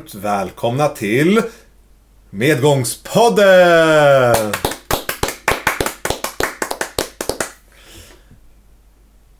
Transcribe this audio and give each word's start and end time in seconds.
Varmt 0.00 0.14
välkomna 0.14 0.88
till 0.88 1.42
Medgångspodden! 2.30 4.52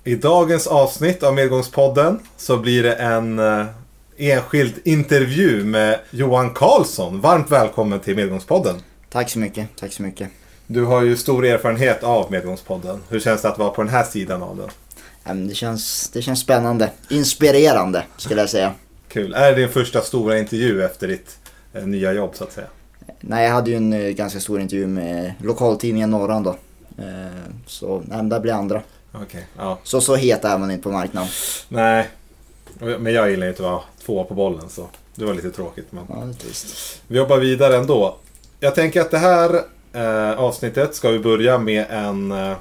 I 0.05 0.15
dagens 0.15 0.67
avsnitt 0.67 1.23
av 1.23 1.35
Medgångspodden 1.35 2.21
så 2.37 2.57
blir 2.57 2.83
det 2.83 2.95
en 2.95 3.39
eh, 3.39 3.67
enskild 4.17 4.75
intervju 4.85 5.65
med 5.65 6.01
Johan 6.11 6.55
Karlsson. 6.55 7.21
Varmt 7.21 7.51
välkommen 7.51 8.01
till 8.01 8.17
Medgångspodden. 8.17 8.75
Tack 9.11 9.31
så 9.31 9.39
mycket, 9.39 9.69
tack 9.77 9.93
så 9.93 10.03
mycket. 10.03 10.29
Du 10.67 10.85
har 10.85 11.03
ju 11.03 11.17
stor 11.17 11.47
erfarenhet 11.47 12.03
av 12.03 12.31
Medgångspodden. 12.31 13.03
Hur 13.09 13.21
känns 13.21 13.43
det 13.43 13.49
att 13.49 13.59
vara 13.59 13.71
på 13.71 13.83
den 13.83 13.93
här 13.93 14.05
sidan 14.05 14.43
av 14.43 14.71
den? 15.25 15.49
Det 15.49 15.55
känns, 15.55 16.11
det 16.13 16.23
känns 16.23 16.41
spännande. 16.41 16.91
Inspirerande 17.09 18.05
skulle 18.17 18.41
jag 18.41 18.51
säga. 18.51 18.75
Kul. 19.13 19.35
Är 19.35 19.51
det 19.51 19.57
din 19.61 19.69
första 19.69 20.01
stora 20.01 20.39
intervju 20.39 20.83
efter 20.85 21.09
ditt 21.09 21.39
eh, 21.73 21.87
nya 21.87 22.13
jobb 22.13 22.31
så 22.35 22.45
att 22.45 22.53
säga? 22.53 22.67
Nej, 23.21 23.45
jag 23.47 23.53
hade 23.53 23.71
ju 23.71 23.77
en 23.77 23.93
eh, 23.93 24.09
ganska 24.11 24.41
stor 24.41 24.61
intervju 24.61 24.87
med 24.87 25.35
lokaltidningen 25.43 26.11
Norran 26.11 26.43
då. 26.43 26.51
Eh, 26.99 27.05
Så, 27.67 28.03
nej 28.07 28.23
det 28.25 28.41
blir 28.41 28.53
andra. 28.53 28.83
Okej, 29.13 29.47
ja. 29.57 29.79
Så, 29.83 30.01
så 30.01 30.17
het 30.17 30.45
är 30.45 30.59
man 30.59 30.71
inte 30.71 30.83
på 30.83 30.91
marknaden. 30.91 31.29
Nej, 31.69 32.09
men 32.79 33.13
jag 33.13 33.31
gillar 33.31 33.47
ju 33.47 33.51
inte 33.53 33.63
att 33.63 33.71
vara 33.71 33.83
två 34.05 34.25
på 34.25 34.35
bollen 34.35 34.69
så 34.69 34.89
det 35.15 35.25
var 35.25 35.35
lite 35.35 35.51
tråkigt. 35.51 35.87
Men 35.93 36.05
Ja, 36.09 36.15
det 36.15 36.31
är 36.31 36.33
trist. 36.35 37.03
vi 37.07 37.17
jobbar 37.17 37.39
vidare 37.39 37.77
ändå. 37.77 38.17
Jag 38.61 38.75
tänker 38.75 39.01
att 39.01 39.11
det 39.11 39.19
här 39.19 39.61
eh, 39.93 40.39
avsnittet 40.41 40.95
ska 40.95 41.11
vi 41.11 41.19
börja 41.19 41.59
med 41.59 41.87
en 41.91 42.33
eh, 42.33 42.57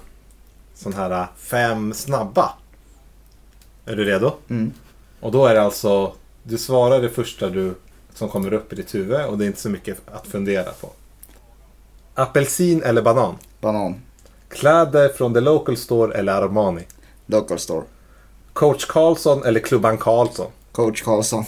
sån 0.76 0.94
här 0.94 1.28
fem 1.38 1.94
snabba. 1.94 2.54
Är 3.86 3.96
du 3.96 4.06
redo? 4.06 4.32
Mm. 4.50 4.74
Och 5.20 5.32
då 5.32 5.46
är 5.46 5.54
det 5.54 5.62
alltså, 5.62 6.14
du 6.44 6.58
svarar 6.58 7.02
det 7.02 7.10
första 7.10 7.50
du, 7.50 7.74
som 8.14 8.30
kommer 8.30 8.54
upp 8.54 8.74
i 8.74 8.76
ditt 8.76 8.96
huvud 8.96 9.26
och 9.26 9.38
det 9.38 9.46
är 9.46 9.48
inte 9.48 9.62
så 9.62 9.70
mycket 9.70 9.98
att 10.12 10.28
fundera 10.28 10.72
på. 10.72 10.90
Apelsin 12.14 12.84
eller 12.84 13.02
banan? 13.02 13.36
Banan. 13.62 14.02
Kläder 14.50 15.10
från 15.10 15.34
The 15.34 15.40
Local 15.40 15.78
Store 15.78 16.18
eller 16.18 16.34
Armani? 16.34 16.82
Local 17.26 17.60
store. 17.60 17.84
Coach 18.54 18.86
Karlsson 18.86 19.44
eller 19.46 19.60
Klubban 19.60 19.98
Karlsson? 19.98 20.52
Coach 20.72 21.02
Karlsson. 21.02 21.46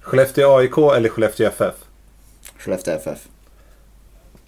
Skellefteå 0.00 0.56
AIK 0.56 0.78
eller 0.78 1.08
Skellefteå 1.08 1.46
FF? 1.48 1.74
Skellefteå 2.58 2.94
FF. 2.94 3.18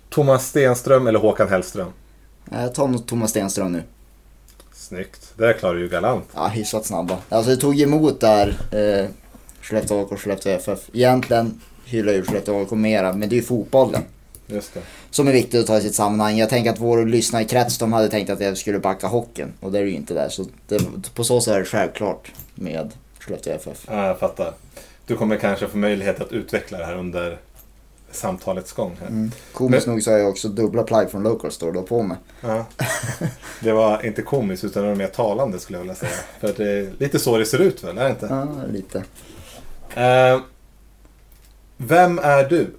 Thomas 0.09 0.47
Stenström 0.49 1.07
eller 1.07 1.19
Håkan 1.19 1.49
Hellström? 1.49 1.93
Jag 2.51 2.75
tar 2.75 2.89
nog 2.89 3.07
Thomas 3.07 3.31
Stenström 3.31 3.73
nu. 3.73 3.83
Snyggt. 4.73 5.33
Det 5.37 5.47
där 5.47 5.53
klarar 5.53 5.75
du 5.75 5.81
ju 5.81 5.89
galant. 5.89 6.25
Ja, 6.35 6.47
hyfsat 6.47 6.87
snabba. 6.87 7.19
Alltså 7.29 7.51
det 7.51 7.57
tog 7.57 7.81
emot 7.81 8.21
där. 8.21 8.49
Eh, 8.73 9.11
Skellefteå 9.63 9.99
AIK 10.01 10.13
och 10.13 10.21
Skellefteå 10.21 10.53
FF. 10.53 10.79
Egentligen 10.93 11.61
hyllar 11.85 12.13
ju 12.13 12.23
Skellefteå 12.23 12.61
AIK 12.61 12.71
mera, 12.71 13.13
men 13.13 13.29
det 13.29 13.35
är 13.35 13.37
ju 13.37 13.43
fotbollen. 13.43 14.03
Just 14.47 14.75
det. 14.75 14.81
som 15.11 15.29
är 15.29 15.33
viktigt 15.33 15.61
att 15.61 15.67
ta 15.67 15.79
i 15.79 15.81
sitt 15.81 15.95
sammanhang. 15.95 16.39
Jag 16.39 16.49
tänker 16.49 16.71
att 16.71 16.79
vår 16.81 17.07
lyssnarkrets 17.07 17.79
de 17.79 17.93
hade 17.93 18.09
tänkt 18.09 18.31
att 18.31 18.41
jag 18.41 18.59
skulle 18.59 18.79
backa 18.79 19.07
hockeyn 19.07 19.53
och 19.61 19.73
det 19.73 19.79
är 19.79 19.83
ju 19.83 19.93
inte 19.93 20.15
där. 20.15 20.29
Så 20.29 20.45
det, 20.69 20.81
på 21.15 21.25
så 21.25 21.41
sätt 21.41 21.55
är 21.55 21.59
det 21.59 21.65
självklart 21.65 22.33
med 22.55 22.91
Skellefteå 23.19 23.55
FF. 23.55 23.87
Ja, 23.89 24.07
jag 24.07 24.19
fattar. 24.19 24.53
Du 25.07 25.17
kommer 25.17 25.37
kanske 25.37 25.69
få 25.69 25.77
möjlighet 25.77 26.21
att 26.21 26.33
utveckla 26.33 26.79
det 26.79 26.85
här 26.85 26.97
under 26.97 27.39
samtalets 28.13 28.73
gång. 28.73 28.97
Här. 29.01 29.09
Mm. 29.09 29.31
Komiskt 29.53 29.87
nog 29.87 30.03
så 30.03 30.11
har 30.11 30.19
jag 30.19 30.29
också 30.29 30.49
dubbla 30.49 30.83
plagg 30.83 31.11
från 31.11 31.23
Local 31.23 31.51
Store 31.51 31.73
då 31.73 31.83
på 31.83 32.03
mig. 32.03 32.17
Ja. 32.41 32.67
Det 33.61 33.73
var 33.73 34.07
inte 34.07 34.23
komiskt 34.23 34.65
utan 34.65 34.83
det 34.83 34.89
var 34.89 34.97
mer 34.97 35.07
talande 35.07 35.59
skulle 35.59 35.79
jag 35.79 35.83
vilja 35.83 35.95
säga. 35.95 36.13
För 36.41 36.55
det 36.57 36.71
är 36.71 36.91
lite 36.99 37.19
så 37.19 37.39
det 37.39 37.45
ser 37.45 37.59
ut 37.61 37.85
väl, 37.85 37.99
är 37.99 38.05
det 38.05 38.11
inte? 38.11 38.27
Ja, 38.31 38.47
lite. 38.73 39.05
Eh, 39.95 40.41
vem 41.77 42.19
är 42.19 42.49
du? 42.49 42.71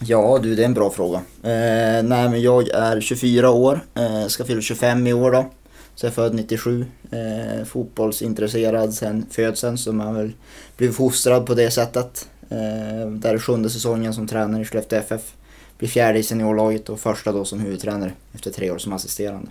Ja 0.00 0.38
du, 0.42 0.54
det 0.54 0.62
är 0.62 0.66
en 0.66 0.74
bra 0.74 0.90
fråga. 0.90 1.18
Eh, 1.42 2.02
nej 2.02 2.28
men 2.28 2.42
jag 2.42 2.68
är 2.68 3.00
24 3.00 3.50
år, 3.50 3.80
eh, 3.94 4.26
ska 4.26 4.44
fylla 4.44 4.60
25 4.60 5.06
i 5.06 5.12
år 5.12 5.32
då. 5.32 5.50
Så 5.94 6.06
jag 6.06 6.10
är 6.10 6.14
född 6.14 6.34
97, 6.34 6.86
eh, 7.10 7.64
fotbollsintresserad 7.64 8.94
sen 8.94 9.26
födseln 9.30 9.78
så 9.78 9.92
man 9.92 10.14
väl 10.14 10.32
blivit 10.76 10.96
fostrad 10.96 11.46
på 11.46 11.54
det 11.54 11.70
sättet. 11.70 12.28
Eh, 12.48 13.10
där 13.10 13.34
är 13.34 13.38
sjunde 13.38 13.70
säsongen 13.70 14.14
som 14.14 14.28
tränare 14.28 14.62
i 14.62 14.64
Skellefteå 14.64 14.98
FF. 14.98 15.34
Blir 15.78 15.88
fjärde 15.88 16.18
i 16.18 16.22
seniorlaget 16.22 16.88
och 16.88 17.00
första 17.00 17.32
då 17.32 17.44
som 17.44 17.60
huvudtränare 17.60 18.12
efter 18.34 18.50
tre 18.50 18.70
år 18.70 18.78
som 18.78 18.92
assisterande. 18.92 19.48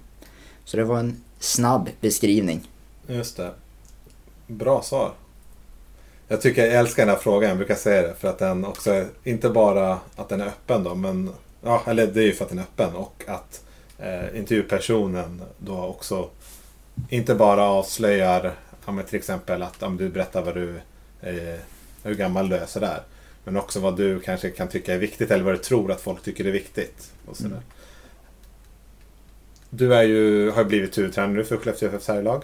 Så 0.66 0.78
det 0.78 0.84
var 0.84 1.00
en 1.00 1.24
snabb 1.40 1.90
beskrivning. 2.02 2.68
Just 3.08 3.38
det. 3.38 3.52
Bra 4.48 4.82
svar. 4.82 5.12
Jag 6.28 6.42
tycker 6.42 6.66
jag 6.66 6.76
älskar 6.76 7.06
den 7.06 7.16
här 7.16 7.22
frågan, 7.22 7.50
jag 7.50 7.58
brukar 7.58 7.76
säga 7.76 8.02
det. 8.02 8.14
För 8.14 8.28
att 8.28 8.40
den 8.40 8.66
också 8.66 8.92
är, 8.92 9.08
inte 9.24 9.50
bara 9.50 10.00
att 10.16 10.30
den 10.30 10.42
är 10.42 10.46
öppen 10.46 10.84
då, 10.84 10.96
men 10.96 11.30
ja, 11.62 11.84
eller 11.88 12.08
det 12.08 12.22
är 12.22 12.26
ju 12.26 12.34
för 12.34 12.44
att 12.44 12.50
den 12.50 12.60
är 12.60 12.64
öppen 12.64 12.96
och 12.96 13.24
att 13.28 13.64
eh, 14.00 14.40
intervjupersonen 14.40 15.42
då 15.58 15.84
också 15.84 16.30
inte 17.10 17.36
bara 17.36 17.64
avslöjar, 17.64 18.54
ja, 18.86 18.92
men 18.92 19.06
till 19.06 19.16
exempel 19.16 19.62
att 19.62 19.76
ja, 19.80 19.90
du 19.90 20.10
berättar 20.10 20.42
vad 20.42 20.56
du, 20.56 20.76
eh, 21.22 21.60
hur 22.04 22.16
gammal 22.16 22.50
du 22.50 22.56
är 22.56 22.66
sådär. 22.66 23.00
Men 23.44 23.58
också 23.58 23.80
vad 23.80 23.98
du 23.98 24.20
kanske 24.20 24.50
kan 24.50 24.68
tycka 24.68 24.94
är 24.94 24.98
viktigt 24.98 25.32
eller 25.32 25.44
vad 25.44 25.54
du 25.54 25.58
tror 25.58 25.92
att 25.92 26.02
folk 26.02 26.24
tycker 26.24 26.46
är 26.46 26.52
viktigt. 26.52 27.12
Och 27.26 27.38
sådär. 27.38 27.50
Mm. 27.50 27.64
Du 29.70 29.96
är 29.96 30.04
ju, 30.04 30.52
har 30.52 30.62
ju 30.62 30.68
blivit 30.68 30.98
huvudtränare 30.98 31.34
nu 31.34 31.44
för 31.44 31.58
Skellefteå 31.58 31.90
FFs 31.90 32.08
herrlag. 32.08 32.44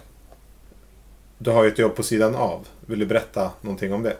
Du 1.38 1.50
har 1.50 1.64
ju 1.64 1.70
ett 1.70 1.78
jobb 1.78 1.96
på 1.96 2.02
sidan 2.02 2.34
av. 2.34 2.68
Vill 2.92 2.98
du 2.98 3.06
berätta 3.06 3.50
någonting 3.60 3.92
om 3.92 4.02
det? 4.02 4.16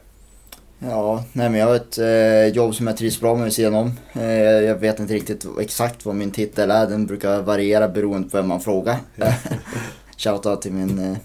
Ja, 0.78 1.24
nej 1.32 1.50
men 1.50 1.60
jag 1.60 1.66
har 1.66 1.74
ett 1.74 1.98
eh, 1.98 2.56
jobb 2.56 2.74
som 2.74 2.86
jag 2.86 2.96
trivs 2.96 3.20
bra 3.20 3.34
med 3.34 3.44
vid 3.44 3.52
sidan 3.52 3.74
om. 3.74 3.92
Eh, 4.12 4.32
jag 4.40 4.74
vet 4.74 5.00
inte 5.00 5.14
riktigt 5.14 5.46
exakt 5.60 6.06
vad 6.06 6.14
min 6.14 6.30
titel 6.30 6.70
är, 6.70 6.86
den 6.86 7.06
brukar 7.06 7.42
variera 7.42 7.88
beroende 7.88 8.28
på 8.28 8.36
vem 8.36 8.48
man 8.48 8.60
frågar. 8.60 8.96
Shoutout 10.16 10.62
till 10.62 10.72
min 10.72 10.98
eh, 10.98 11.16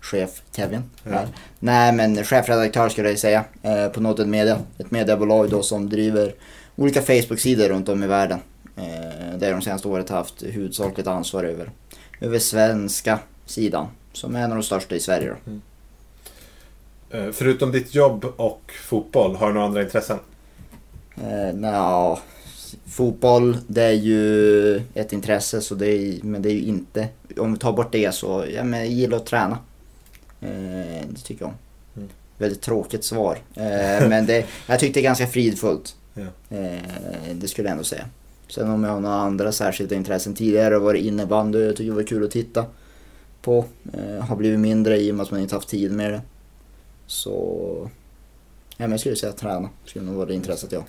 chef 0.00 0.42
Kevin. 0.56 0.82
Ja. 1.04 1.20
Nej 1.58 1.92
men 1.92 2.24
chefredaktör 2.24 2.88
skulle 2.88 3.08
jag 3.08 3.18
säga 3.18 3.44
eh, 3.62 3.88
på 3.88 4.00
Noted 4.00 4.28
Media. 4.28 4.58
Ett 4.78 4.90
mediebolag 4.90 5.50
då 5.50 5.62
som 5.62 5.88
driver 5.88 6.34
olika 6.76 7.02
Facebook-sidor 7.02 7.68
runt 7.68 7.88
om 7.88 8.02
i 8.02 8.06
världen. 8.06 8.38
Eh, 8.76 9.38
där 9.38 9.52
de 9.52 9.62
senaste 9.62 9.88
året 9.88 10.08
haft 10.08 10.42
huvudsakligt 10.42 11.08
ansvar 11.08 11.44
över, 11.44 11.70
över 12.20 12.38
svenska 12.38 13.18
sidan. 13.46 13.86
Som 14.12 14.36
är 14.36 14.40
en 14.40 14.50
av 14.50 14.56
de 14.56 14.62
största 14.62 14.94
i 14.94 15.00
Sverige 15.00 15.28
då. 15.28 15.52
Eh, 15.52 15.58
Förutom 17.32 17.72
ditt 17.72 17.94
jobb 17.94 18.24
och 18.36 18.72
fotboll, 18.88 19.36
har 19.36 19.46
du 19.48 19.52
några 19.54 19.66
andra 19.66 19.82
intressen? 19.82 20.18
Eh, 21.16 21.54
nja, 21.54 22.18
fotboll 22.86 23.56
det 23.66 23.82
är 23.82 23.92
ju 23.92 24.76
ett 24.94 25.12
intresse 25.12 25.60
så 25.60 25.74
det 25.74 25.86
är, 25.86 26.18
men 26.22 26.42
det 26.42 26.48
är 26.48 26.52
ju 26.52 26.62
inte, 26.62 27.08
om 27.38 27.52
vi 27.52 27.58
tar 27.58 27.72
bort 27.72 27.92
det 27.92 28.14
så, 28.14 28.44
ja 28.54 28.64
men 28.64 28.80
jag 28.80 28.88
gillar 28.88 29.16
att 29.16 29.26
träna. 29.26 29.58
Eh, 30.40 31.06
det 31.08 31.20
tycker 31.24 31.42
jag 31.42 31.48
om. 31.48 31.54
Mm. 31.96 32.08
Väldigt 32.38 32.60
tråkigt 32.60 33.04
svar. 33.04 33.38
Eh, 33.54 34.08
men 34.08 34.26
det, 34.26 34.46
jag 34.66 34.80
tyckte 34.80 35.00
det 35.00 35.02
är 35.02 35.08
ganska 35.08 35.26
fridfullt. 35.26 35.96
Ja. 36.14 36.56
Eh, 36.56 37.34
det 37.34 37.48
skulle 37.48 37.68
jag 37.68 37.72
ändå 37.72 37.84
säga. 37.84 38.04
Sen 38.48 38.70
om 38.70 38.84
jag 38.84 38.90
har 38.90 39.00
några 39.00 39.16
andra 39.16 39.52
särskilda 39.52 39.94
intressen 39.94 40.34
tidigare 40.34 40.78
var 40.78 40.92
det 40.92 41.00
innebandy, 41.00 41.58
jag 41.64 41.76
tycker 41.76 41.90
det 41.90 41.96
var 41.96 42.02
kul 42.02 42.24
att 42.24 42.30
titta 42.30 42.64
på. 43.42 43.64
Eh, 43.92 44.24
har 44.24 44.36
blivit 44.36 44.60
mindre 44.60 44.98
i 44.98 45.10
och 45.10 45.14
med 45.14 45.24
att 45.24 45.30
man 45.30 45.40
inte 45.40 45.54
haft 45.54 45.68
tid 45.68 45.92
med 45.92 46.12
det. 46.12 46.20
Så, 47.10 47.88
ja 48.70 48.76
men 48.78 48.90
jag 48.90 49.00
skulle 49.00 49.16
säga 49.16 49.32
träna, 49.32 49.68
skulle 49.84 50.04
nog 50.04 50.14
vara 50.14 50.26
det 50.26 50.34
intresset 50.34 50.72
jag 50.72 50.84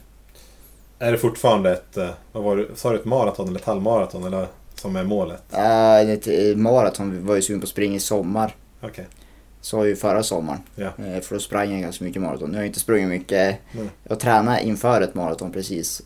Är 0.99 1.11
det 1.11 1.17
fortfarande 1.17 1.71
ett, 1.71 1.97
eh, 1.97 2.09
vad 2.31 2.43
var 2.43 2.57
det, 2.57 2.65
sa 2.75 2.89
du 2.91 2.95
ett 2.95 3.05
maraton 3.05 3.47
eller 3.47 3.59
ett 3.59 3.65
halvmaraton 3.65 4.23
eller 4.23 4.47
som 4.75 4.95
är 4.95 5.03
målet? 5.03 5.43
Äh, 5.53 6.09
ett 6.09 6.57
maraton, 6.57 7.11
vi 7.11 7.19
var 7.19 7.35
ju 7.35 7.41
sugen 7.41 7.59
på 7.59 7.63
att 7.65 7.69
springa 7.69 7.95
i 7.95 7.99
sommar. 7.99 8.55
Okej. 8.81 9.05
Sa 9.61 9.85
ju 9.85 9.95
förra 9.95 10.23
sommaren. 10.23 10.59
Ja. 10.75 10.85
Eh, 10.85 11.21
För 11.21 11.35
då 11.35 11.39
sprang 11.39 11.71
jag 11.71 11.81
ganska 11.81 12.03
mycket 12.03 12.21
maraton. 12.21 12.49
Nu 12.49 12.55
har 12.57 12.61
jag 12.61 12.67
inte 12.69 12.79
sprungit 12.79 13.09
mycket. 13.09 13.57
Nej. 13.71 13.89
Jag 14.03 14.19
tränade 14.19 14.61
inför 14.63 15.01
ett 15.01 15.15
maraton 15.15 15.51
precis. 15.51 16.01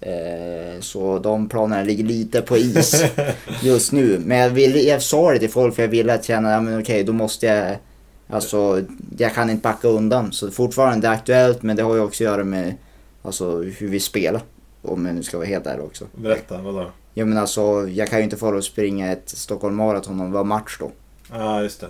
Så 0.79 1.19
de 1.19 1.49
planerna 1.49 1.83
ligger 1.83 2.03
lite 2.03 2.41
på 2.41 2.57
is 2.57 3.03
just 3.61 3.91
nu. 3.91 4.19
Men 4.25 4.37
jag, 4.37 4.49
ville, 4.49 4.79
jag 4.79 5.01
sa 5.01 5.31
det 5.31 5.39
till 5.39 5.49
folk 5.49 5.75
för 5.75 5.81
jag 5.81 5.89
ville 5.89 6.13
att 6.13 6.25
känna, 6.25 6.51
ja 6.51 6.61
men 6.61 6.79
okej 6.81 7.03
då 7.03 7.13
måste 7.13 7.45
jag 7.45 7.77
Alltså, 8.27 8.83
jag 9.17 9.33
kan 9.33 9.49
inte 9.49 9.61
backa 9.61 9.87
undan. 9.87 10.31
Så 10.31 10.51
fortfarande 10.51 11.07
det 11.07 11.11
är 11.11 11.15
aktuellt 11.15 11.63
men 11.63 11.75
det 11.75 11.83
har 11.83 11.95
ju 11.95 12.01
också 12.01 12.23
att 12.23 12.29
göra 12.29 12.43
med 12.43 12.75
alltså, 13.21 13.61
hur 13.61 13.87
vi 13.87 13.99
spelar. 13.99 14.41
Om 14.81 15.05
jag 15.05 15.15
nu 15.15 15.23
ska 15.23 15.37
vara 15.37 15.47
helt 15.47 15.67
ärlig 15.67 15.85
också. 15.85 16.05
Berätta, 16.15 16.61
vadå? 16.61 16.91
Ja 17.13 17.25
men 17.25 17.37
alltså, 17.37 17.89
jag 17.89 18.09
kan 18.09 18.19
ju 18.19 18.23
inte 18.23 18.37
fara 18.37 18.57
och 18.57 18.63
springa 18.63 19.11
ett 19.11 19.29
Stockholm 19.29 19.75
Marathon 19.75 20.19
om 20.19 20.25
det 20.25 20.33
var 20.33 20.43
match 20.43 20.77
då. 20.79 20.91
Ja, 21.31 21.43
ah, 21.43 21.61
just 21.61 21.81
det. 21.81 21.89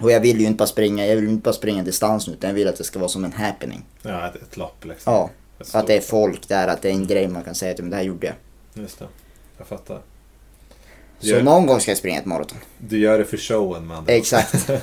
Och 0.00 0.10
jag 0.10 0.20
vill 0.20 0.40
ju 0.40 0.46
inte 0.46 0.56
bara 0.56 0.66
springa, 0.66 1.06
jag 1.06 1.16
vill 1.16 1.28
inte 1.28 1.42
bara 1.42 1.52
springa 1.52 1.82
distans 1.82 2.26
nu 2.26 2.32
utan 2.32 2.50
jag 2.50 2.54
vill 2.54 2.68
att 2.68 2.76
det 2.76 2.84
ska 2.84 2.98
vara 2.98 3.08
som 3.08 3.24
en 3.24 3.32
happening. 3.32 3.84
Ja, 4.02 4.28
ett, 4.28 4.42
ett 4.42 4.56
lopp 4.56 4.84
liksom. 4.84 5.12
Ja, 5.12 5.30
Ett 5.60 5.74
att 5.74 5.86
det 5.86 5.96
är 5.96 6.00
folk 6.00 6.48
där, 6.48 6.68
att 6.68 6.82
det 6.82 6.88
är 6.88 6.92
en 6.92 7.06
grej 7.06 7.28
man 7.28 7.44
kan 7.44 7.54
säga 7.54 7.72
att 7.72 7.78
men 7.78 7.90
det 7.90 7.96
här 7.96 8.02
gjorde 8.02 8.26
jag. 8.26 8.34
Just 8.82 8.98
det. 8.98 9.06
Jag 9.58 9.66
fattar. 9.66 10.00
Så 11.22 11.28
Gör- 11.28 11.42
någon 11.42 11.66
gång 11.66 11.80
ska 11.80 11.90
jag 11.90 11.98
springa 11.98 12.18
ett 12.18 12.26
maraton. 12.26 12.58
Du 12.78 12.98
gör 12.98 13.18
det 13.18 13.24
för 13.24 13.36
showen 13.36 13.90
ord. 13.90 14.04
Exakt. 14.06 14.70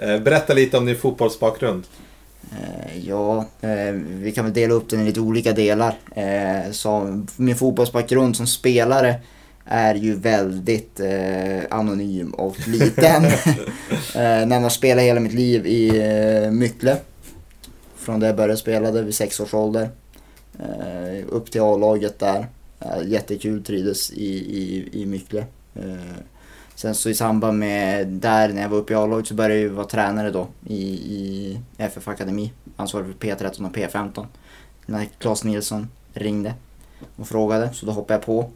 Eh, 0.00 0.18
Berätta 0.18 0.54
lite 0.54 0.78
om 0.78 0.86
din 0.86 0.96
fotbollsbakgrund. 0.96 1.84
Eh, 2.52 2.98
ja, 3.08 3.44
eh, 3.60 3.92
vi 3.92 4.32
kan 4.32 4.44
väl 4.44 4.54
dela 4.54 4.74
upp 4.74 4.90
den 4.90 5.00
i 5.00 5.04
lite 5.04 5.20
olika 5.20 5.52
delar. 5.52 5.94
Så 6.72 7.24
min 7.36 7.56
fotbollsbakgrund 7.56 8.36
som 8.36 8.46
spelare 8.46 9.14
är 9.64 9.94
ju 9.94 10.14
väldigt 10.14 11.00
anonym 11.70 12.30
och 12.30 12.68
liten. 12.68 13.22
när 14.48 14.60
man 14.60 14.70
spelar 14.70 15.02
hela 15.02 15.20
mitt 15.20 15.32
liv 15.34 15.66
i 15.66 15.92
Myckle. 16.52 16.96
Från 17.96 18.20
det 18.20 18.26
jag 18.26 18.36
började 18.36 18.56
spela 18.56 18.90
vid 18.90 19.14
sex 19.14 19.40
års 19.40 19.54
ålder. 19.54 19.88
Upp 21.28 21.50
till 21.50 21.60
A-laget 21.60 22.18
där. 22.18 22.46
Eh, 22.80 23.08
jättekul, 23.08 23.64
trivdes 23.64 24.10
i, 24.10 24.34
i, 24.34 24.88
i 25.02 25.06
Myckle. 25.06 25.46
Eh, 25.74 26.16
sen 26.74 26.94
så 26.94 27.10
i 27.10 27.14
samband 27.14 27.58
med 27.58 28.08
där 28.08 28.48
när 28.48 28.62
jag 28.62 28.68
var 28.68 28.78
uppe 28.78 28.92
i 28.92 28.96
A-laget 28.96 29.26
så 29.26 29.34
började 29.34 29.60
jag 29.60 29.70
vara 29.70 29.86
tränare 29.86 30.30
då 30.30 30.48
i, 30.66 30.82
i 30.92 31.60
FF 31.76 32.08
Akademi. 32.08 32.52
Ansvarig 32.76 33.06
för 33.06 33.26
P13 33.26 33.66
och 33.66 33.76
P15. 33.76 34.26
När 34.86 35.04
Claes 35.18 35.44
Nilsson 35.44 35.88
ringde 36.12 36.54
och 37.16 37.28
frågade 37.28 37.70
så 37.74 37.86
då 37.86 37.92
hoppade 37.92 38.14
jag 38.14 38.26
på. 38.26 38.50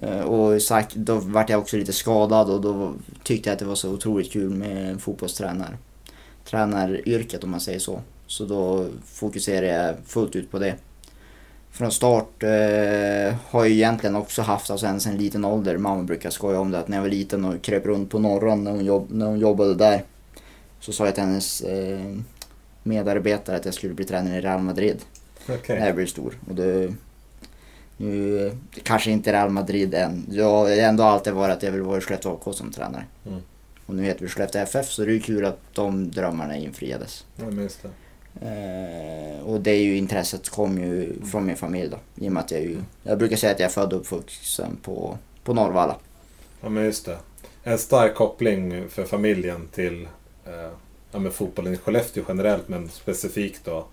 Eh, 0.00 0.20
och 0.20 0.62
sagt, 0.62 0.94
då 0.94 1.14
vart 1.14 1.50
jag 1.50 1.60
också 1.60 1.76
lite 1.76 1.92
skadad 1.92 2.50
och 2.50 2.60
då 2.60 2.92
tyckte 3.22 3.48
jag 3.48 3.52
att 3.52 3.58
det 3.58 3.64
var 3.64 3.74
så 3.74 3.92
otroligt 3.92 4.32
kul 4.32 4.50
med 4.50 5.00
fotbollstränare. 5.00 5.76
Tränaryrket 6.44 7.44
om 7.44 7.50
man 7.50 7.60
säger 7.60 7.78
så. 7.78 8.00
Så 8.26 8.44
då 8.44 8.86
fokuserade 9.04 9.66
jag 9.66 9.96
fullt 10.06 10.36
ut 10.36 10.50
på 10.50 10.58
det. 10.58 10.74
Från 11.70 11.92
start 11.92 12.42
eh, 12.42 13.34
har 13.48 13.64
jag 13.64 13.68
egentligen 13.68 14.16
också 14.16 14.42
haft, 14.42 14.70
alltså 14.70 14.86
en 14.86 15.00
sen 15.00 15.16
liten 15.16 15.44
ålder, 15.44 15.76
mamma 15.76 16.02
brukar 16.02 16.30
skoja 16.30 16.60
om 16.60 16.70
det, 16.70 16.78
att 16.78 16.88
när 16.88 16.96
jag 16.96 17.02
var 17.02 17.10
liten 17.10 17.44
och 17.44 17.62
kröp 17.62 17.86
runt 17.86 18.10
på 18.10 18.18
Norran 18.18 18.64
när 18.64 18.70
hon, 18.70 18.84
jobb, 18.84 19.06
när 19.10 19.26
hon 19.26 19.38
jobbade 19.38 19.74
där. 19.74 20.02
Så 20.80 20.92
sa 20.92 21.04
jag 21.04 21.14
till 21.14 21.24
hennes 21.24 21.60
eh, 21.60 22.14
medarbetare 22.82 23.56
att 23.56 23.64
jag 23.64 23.74
skulle 23.74 23.94
bli 23.94 24.04
tränare 24.04 24.36
i 24.36 24.40
Real 24.40 24.60
Madrid. 24.60 24.96
Okej. 25.48 25.78
När 25.78 25.86
jag 25.86 25.94
blir 25.94 26.06
stor. 26.06 26.38
Och 26.48 26.54
det, 26.54 26.94
nu 27.96 28.52
kanske 28.82 29.10
inte 29.10 29.32
Real 29.32 29.50
Madrid 29.50 29.94
än. 29.94 30.26
Jag 30.30 30.50
har 30.50 30.70
ändå 30.70 31.02
alltid 31.02 31.32
varit 31.32 31.56
att 31.56 31.62
jag 31.62 31.72
vill 31.72 31.82
vara 31.82 31.98
i 31.98 32.00
Skellefteå 32.00 32.34
AK 32.34 32.54
som 32.54 32.72
tränare. 32.72 33.04
Mm. 33.26 33.40
Och 33.86 33.94
nu 33.94 34.02
heter 34.02 34.22
vi 34.22 34.28
Skellefteå 34.28 34.62
FF 34.62 34.90
så 34.90 35.04
det 35.04 35.10
är 35.10 35.14
ju 35.14 35.20
kul 35.20 35.44
att 35.44 35.60
de 35.74 36.10
drömmarna 36.10 36.56
infriades. 36.56 37.24
Ja, 37.36 37.50
just 37.50 37.82
det. 37.82 37.88
Eh, 38.42 39.46
och 39.46 39.60
det 39.60 39.70
är 39.70 39.82
ju 39.82 39.96
intresset 39.96 40.48
kom 40.48 40.78
ju 40.78 41.12
från 41.30 41.46
min 41.46 41.56
familj 41.56 41.90
då. 41.90 42.24
I 42.24 42.28
och 42.28 42.32
med 42.32 42.42
att 42.42 42.50
jag 42.50 42.60
ju, 42.60 42.76
jag 43.02 43.18
brukar 43.18 43.36
säga 43.36 43.52
att 43.52 43.58
jag 43.60 43.66
är 43.66 43.72
född 43.72 43.92
och 43.92 44.00
uppvuxen 44.00 44.76
på, 44.82 45.18
på 45.44 45.54
Norrvalla. 45.54 45.96
Ja, 46.60 46.68
men 46.68 46.84
just 46.84 47.04
det. 47.06 47.16
En 47.62 47.78
stark 47.78 48.14
koppling 48.14 48.88
för 48.88 49.04
familjen 49.04 49.68
till 49.74 50.08
eh, 50.46 50.70
ja, 51.12 51.18
men 51.18 51.32
fotbollen 51.32 51.74
i 51.74 51.76
Skellefteå 51.76 52.24
generellt, 52.28 52.68
men 52.68 52.88
specifikt 52.88 53.64
då 53.64 53.86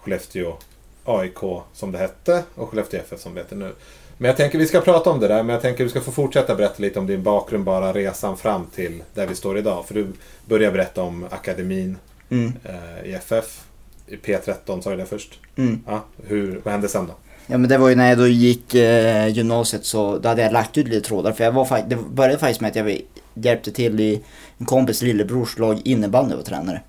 Skellefteå 0.00 0.56
AIK 1.04 1.38
som 1.72 1.92
det 1.92 1.98
hette 1.98 2.42
och 2.54 2.68
Skellefteå 2.70 3.00
FF 3.00 3.20
som 3.20 3.34
det 3.34 3.40
heter 3.40 3.56
nu. 3.56 3.72
Men 4.18 4.28
jag 4.28 4.36
tänker 4.36 4.58
vi 4.58 4.66
ska 4.66 4.80
prata 4.80 5.10
om 5.10 5.20
det 5.20 5.28
där, 5.28 5.42
men 5.42 5.52
jag 5.52 5.62
tänker 5.62 5.84
du 5.84 5.90
ska 5.90 6.00
få 6.00 6.12
fortsätta 6.12 6.54
berätta 6.54 6.74
lite 6.82 6.98
om 6.98 7.06
din 7.06 7.22
bakgrund, 7.22 7.64
bara 7.64 7.92
resan 7.92 8.36
fram 8.36 8.66
till 8.74 9.02
där 9.14 9.26
vi 9.26 9.34
står 9.34 9.58
idag. 9.58 9.86
För 9.86 9.94
du 9.94 10.06
börjar 10.46 10.72
berätta 10.72 11.02
om 11.02 11.26
akademin 11.30 11.96
Mm. 12.30 12.52
eh, 12.64 13.10
i 13.10 13.12
FF. 13.14 13.64
I 14.10 14.16
P13 14.16 14.80
sa 14.80 14.90
du 14.90 14.96
det 14.96 15.06
först. 15.06 15.38
Mm. 15.56 15.80
Ja, 15.86 16.04
hur, 16.26 16.60
vad 16.64 16.72
hände 16.72 16.88
sen 16.88 17.06
då? 17.06 17.12
Ja 17.46 17.58
men 17.58 17.68
det 17.68 17.78
var 17.78 17.88
ju 17.88 17.94
när 17.94 18.08
jag 18.08 18.18
då 18.18 18.26
gick 18.26 18.74
eh, 18.74 19.28
gymnasiet 19.28 19.84
så 19.84 20.18
då 20.18 20.28
hade 20.28 20.42
jag 20.42 20.52
lagt 20.52 20.78
ut 20.78 20.88
lite 20.88 21.08
trådar. 21.08 21.32
För 21.32 21.44
jag 21.44 21.52
var, 21.52 21.84
det 21.88 21.96
började 21.96 22.38
faktiskt 22.38 22.60
med 22.60 22.68
att 22.70 22.76
jag 22.76 23.00
hjälpte 23.34 23.72
till 23.72 24.00
i 24.00 24.22
en 24.58 24.66
kompis 24.66 25.02
lillebrors 25.02 25.58
lag 25.58 25.80
innebandy 25.84 26.34
och 26.34 26.44
tränare. 26.44 26.80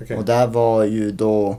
Okej. 0.00 0.16
Och 0.16 0.24
där 0.24 0.46
var 0.46 0.84
ju 0.84 1.10
då, 1.10 1.56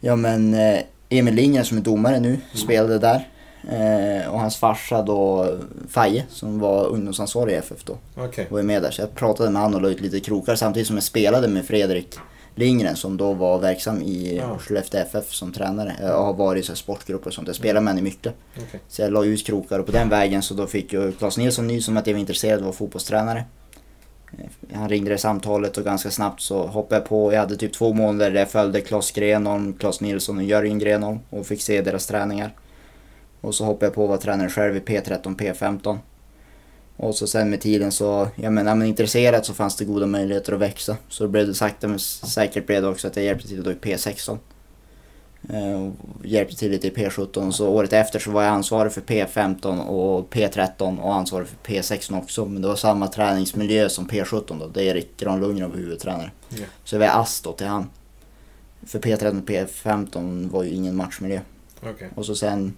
ja 0.00 0.16
men 0.16 0.54
eh, 0.54 0.78
Emil 1.08 1.34
Lindgren 1.34 1.64
som 1.64 1.78
är 1.78 1.82
domare 1.82 2.20
nu, 2.20 2.38
spelade 2.54 2.98
där. 2.98 3.28
Eh, 3.70 4.28
och 4.28 4.40
hans 4.40 4.56
farsa 4.56 5.02
då, 5.02 5.46
Faje, 5.88 6.24
som 6.30 6.58
var 6.58 6.86
ungdomsansvarig 6.86 7.52
i 7.52 7.56
FF 7.56 7.84
då, 7.84 7.96
Okej. 8.16 8.46
var 8.50 8.58
ju 8.58 8.64
med 8.64 8.82
där. 8.82 8.90
Så 8.90 9.02
jag 9.02 9.14
pratade 9.14 9.50
med 9.50 9.62
honom 9.62 9.76
och 9.76 9.82
la 9.82 9.88
ut 9.88 10.00
lite 10.00 10.20
krokar 10.20 10.54
samtidigt 10.54 10.86
som 10.86 10.96
jag 10.96 11.04
spelade 11.04 11.48
med 11.48 11.64
Fredrik 11.64 12.18
Lindgren 12.58 12.96
som 12.96 13.16
då 13.16 13.32
var 13.32 13.58
verksam 13.58 14.02
i 14.02 14.36
Ja. 14.36 14.58
Skellefteå 14.58 15.00
FF 15.00 15.32
som 15.32 15.52
tränare. 15.52 15.96
Jag 16.00 16.22
har 16.24 16.32
varit 16.32 16.60
i 16.60 16.66
så 16.66 16.72
här 16.72 16.76
sportgrupper 16.76 17.26
och 17.26 17.34
sånt. 17.34 17.46
Jag 17.46 17.56
spelade 17.56 17.84
med 17.84 17.98
i 17.98 18.02
mycket. 18.02 18.34
Okej. 18.56 18.80
Så 18.88 19.02
jag 19.02 19.12
la 19.12 19.24
ut 19.24 19.46
krokar 19.46 19.78
och 19.78 19.86
på 19.86 19.92
den 19.92 20.08
vägen 20.08 20.42
så 20.42 20.54
då 20.54 20.66
fick 20.66 20.92
ju 20.92 21.12
Claes 21.12 21.38
Nilsson 21.38 21.66
nys 21.66 21.88
om 21.88 21.96
att 21.96 22.06
jag 22.06 22.14
var 22.14 22.20
intresserad 22.20 22.52
av 22.54 22.58
att 22.58 22.64
vara 22.64 22.72
fotbollstränare. 22.72 23.44
Eh, 24.38 24.78
Han 24.78 24.88
ringde 24.88 25.10
det 25.10 25.18
samtalet 25.18 25.76
och 25.76 25.84
ganska 25.84 26.10
snabbt 26.10 26.40
så 26.40 26.66
hoppade 26.66 26.94
jag 27.00 27.08
på. 27.08 27.32
Jag 27.32 27.40
hade 27.40 27.56
typ 27.56 27.72
två 27.72 27.92
månader 27.92 28.30
där 28.30 28.38
jag 28.40 28.50
följde 28.50 28.80
Claes 28.80 29.10
Grenholm, 29.10 29.72
Claes 29.72 30.00
Nilsson 30.00 30.36
och 30.38 30.44
Jörgen 30.44 30.78
Grenholm 30.78 31.18
och 31.30 31.46
fick 31.46 31.62
se 31.62 31.82
deras 31.82 32.06
träningar. 32.06 32.52
Och 33.40 33.54
så 33.54 33.64
hoppade 33.64 33.86
jag 33.86 33.94
på 33.94 34.02
att 34.02 34.08
vara 34.08 34.18
tränare 34.18 34.48
själv 34.48 34.76
i 34.76 34.80
P13, 34.80 35.36
P15. 35.36 35.98
Och 36.98 37.14
så 37.14 37.26
sen 37.26 37.50
med 37.50 37.60
tiden 37.60 37.92
så, 37.92 38.28
ja 38.36 38.50
men 38.50 38.68
är 38.68 38.74
man 38.74 38.86
intresserad 38.86 39.46
så 39.46 39.54
fanns 39.54 39.76
det 39.76 39.84
goda 39.84 40.06
möjligheter 40.06 40.52
att 40.52 40.60
växa. 40.60 40.96
Så 41.08 41.24
då 41.24 41.28
blev 41.28 41.46
det 41.46 41.54
sakta 41.54 41.88
men 41.88 41.98
säkert 41.98 42.66
blev 42.66 42.82
det 42.82 42.88
också 42.88 43.08
att 43.08 43.16
jag 43.16 43.24
hjälpte 43.24 43.48
till 43.48 43.62
då 43.62 43.70
i 43.72 43.74
P16. 43.74 44.38
Eh, 45.48 45.90
hjälpte 46.24 46.56
till 46.56 46.70
lite 46.70 46.86
i 46.86 46.90
P17 46.90 47.50
så 47.50 47.68
året 47.68 47.92
efter 47.92 48.18
så 48.18 48.30
var 48.30 48.42
jag 48.42 48.52
ansvarig 48.52 48.92
för 48.92 49.00
P15 49.00 49.86
och 49.86 50.34
P13 50.34 51.00
och 51.00 51.14
ansvarig 51.14 51.48
för 51.48 51.72
P16 51.72 52.18
också. 52.18 52.44
Men 52.44 52.62
det 52.62 52.68
var 52.68 52.76
samma 52.76 53.08
träningsmiljö 53.08 53.88
som 53.88 54.08
P17 54.08 54.58
då, 54.60 54.66
där 54.66 54.82
Erik 54.82 55.16
Gran 55.16 55.40
Lundgren 55.40 55.70
var 55.70 55.76
huvudtränare. 55.76 56.30
Ja. 56.48 56.64
Så 56.84 56.94
jag 56.94 57.00
var 57.00 57.20
ass 57.22 57.40
då 57.40 57.52
till 57.52 57.66
han. 57.66 57.90
För 58.86 58.98
P13 58.98 59.42
och 59.42 59.48
P15 59.48 60.50
var 60.50 60.62
ju 60.62 60.70
ingen 60.70 60.96
matchmiljö. 60.96 61.40
Okej. 61.82 62.08
Och 62.14 62.26
så 62.26 62.34
sen 62.34 62.76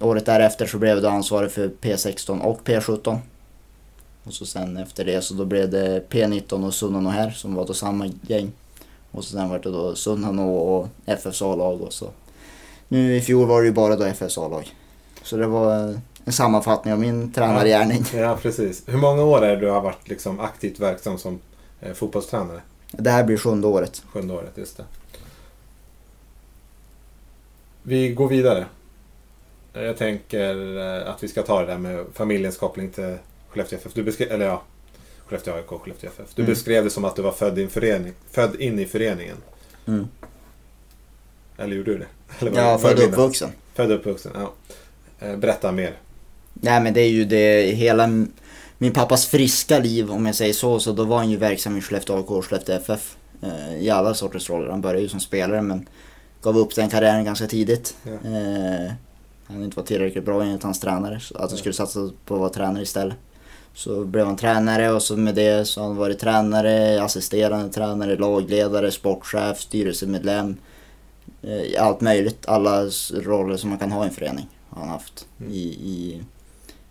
året 0.00 0.26
därefter 0.26 0.66
så 0.66 0.78
blev 0.78 1.02
då 1.02 1.08
ansvarig 1.08 1.50
för 1.50 1.68
P16 1.68 2.40
och 2.40 2.60
P17. 2.64 3.18
Och 4.24 4.32
så 4.32 4.46
sen 4.46 4.76
efter 4.76 5.04
det 5.04 5.22
så 5.22 5.34
då 5.34 5.44
blev 5.44 5.70
det 5.70 6.04
P19 6.10 6.66
och 6.66 6.74
Sunnanå 6.74 7.10
här 7.10 7.30
som 7.30 7.54
var 7.54 7.66
då 7.66 7.74
samma 7.74 8.06
gäng. 8.22 8.52
Och 9.10 9.24
så 9.24 9.32
sen 9.32 9.48
var 9.48 9.58
det 9.58 9.70
då 9.70 9.94
Sunnanå 9.94 10.56
och 10.56 10.88
FFs 11.06 11.42
A-lag 11.42 11.80
och 11.80 11.92
så. 11.92 12.10
Nu 12.88 13.16
i 13.16 13.20
fjol 13.20 13.48
var 13.48 13.60
det 13.60 13.66
ju 13.66 13.72
bara 13.72 13.96
då 13.96 14.04
FFs 14.04 14.38
A-lag. 14.38 14.74
Så 15.22 15.36
det 15.36 15.46
var 15.46 15.98
en 16.24 16.32
sammanfattning 16.32 16.94
av 16.94 17.00
min 17.00 17.32
tränargärning. 17.32 18.04
Ja, 18.14 18.38
precis. 18.42 18.82
Hur 18.86 18.98
många 18.98 19.22
år 19.22 19.44
är 19.44 19.56
det 19.56 19.60
du 19.60 19.70
har 19.70 19.80
varit 19.80 20.08
liksom 20.08 20.40
aktivt 20.40 20.80
verksam 20.80 21.18
som 21.18 21.38
eh, 21.80 21.92
fotbollstränare? 21.92 22.60
Det 22.90 23.10
här 23.10 23.24
blir 23.24 23.36
sjunde 23.36 23.66
året. 23.66 24.02
Sjunde 24.12 24.34
året, 24.34 24.52
just 24.54 24.76
det. 24.76 24.84
Vi 27.82 28.08
går 28.08 28.28
vidare. 28.28 28.66
Eh, 29.74 29.82
Jag 29.82 29.96
tänker 29.96 30.78
eh, 31.02 31.10
att 31.10 31.22
vi 31.22 31.28
ska 31.28 31.42
ta 31.42 31.60
det 31.60 31.66
där 31.66 31.78
med 31.78 32.04
familjens 32.14 32.56
koppling 32.56 32.90
till 32.90 33.16
Skellefteå 33.48 33.78
FF. 33.78 33.92
Du 33.94 34.02
beskrev, 34.02 34.32
eller 34.32 34.46
ja, 34.46 34.62
Skellefteå 35.26 35.54
AIK 35.54 35.72
och 35.72 35.82
Skellefteå 35.82 36.10
FF. 36.10 36.26
Du 36.34 36.42
Mm. 36.42 36.52
beskrev 36.54 36.84
det 36.84 36.90
som 36.90 37.04
att 37.04 37.16
du 37.16 37.22
var 37.22 37.32
född, 37.32 37.58
i 37.58 37.62
en 37.62 37.70
förening, 37.70 38.12
född 38.30 38.56
in 38.60 38.78
i 38.78 38.86
föreningen. 38.86 39.36
Mm. 39.86 40.08
Eller 41.58 41.76
gjorde 41.76 41.92
du 41.92 41.98
det? 41.98 42.06
Eller 42.40 42.50
var 42.50 42.78
född 42.78 42.98
och 42.98 43.04
uppvuxen. 43.04 43.50
Född 43.74 43.90
och 43.90 43.96
uppvuxen, 43.96 44.32
ja. 44.34 44.52
Eh, 45.26 45.36
Berätta 45.36 45.72
mer. 45.72 45.96
Nej 46.54 46.80
men 46.80 46.94
det 46.94 47.00
är 47.00 47.08
ju 47.08 47.24
det 47.24 47.62
hela 47.62 48.06
min 48.78 48.92
pappas 48.92 49.26
friska 49.26 49.78
liv 49.78 50.10
om 50.10 50.26
jag 50.26 50.34
säger 50.34 50.52
så. 50.52 50.80
Så 50.80 50.92
då 50.92 51.04
var 51.04 51.16
han 51.16 51.30
ju 51.30 51.36
verksam 51.36 51.76
i 51.76 51.80
Skellefteå 51.80 52.16
AIK 52.16 52.30
och 52.30 52.44
Skellefteå 52.46 52.76
FF. 52.76 53.16
Eh, 53.42 53.76
I 53.82 53.90
alla 53.90 54.14
sorters 54.14 54.50
roller. 54.50 54.70
Han 54.70 54.80
började 54.80 55.02
ju 55.02 55.08
som 55.08 55.20
spelare 55.20 55.62
men 55.62 55.88
gav 56.42 56.58
upp 56.58 56.74
den 56.74 56.88
karriären 56.90 57.24
ganska 57.24 57.46
tidigt. 57.46 57.96
Ja. 58.02 58.10
Eh, 58.12 58.92
han 59.50 59.64
inte 59.64 59.76
var 59.76 59.84
tillräckligt 59.84 60.24
bra 60.24 60.42
enligt 60.42 60.62
hans 60.62 60.80
tränare. 60.80 61.20
Så 61.20 61.38
att 61.38 61.50
han 61.50 61.58
skulle 61.58 61.72
satsa 61.72 62.10
på 62.24 62.34
att 62.34 62.40
vara 62.40 62.50
tränare 62.50 62.82
istället. 62.82 63.16
Så 63.74 64.04
blev 64.04 64.26
han 64.26 64.36
tränare 64.36 64.92
och 64.92 65.02
så 65.02 65.16
med 65.16 65.34
det 65.34 65.68
så 65.68 65.80
har 65.80 65.88
han 65.88 65.96
varit 65.96 66.18
tränare, 66.18 67.02
assisterande 67.02 67.68
tränare, 67.72 68.16
lagledare, 68.16 68.90
sportchef, 68.90 69.60
styrelsemedlem. 69.60 70.56
Eh, 71.42 71.84
allt 71.84 72.00
möjligt. 72.00 72.46
Alla 72.46 72.84
roller 73.12 73.56
som 73.56 73.70
man 73.70 73.78
kan 73.78 73.92
ha 73.92 74.04
i 74.04 74.08
en 74.08 74.14
förening 74.14 74.48
har 74.68 74.80
han 74.80 74.90
haft 74.90 75.26
Mm. 75.40 75.52
i, 75.52 75.58
i, 75.64 76.22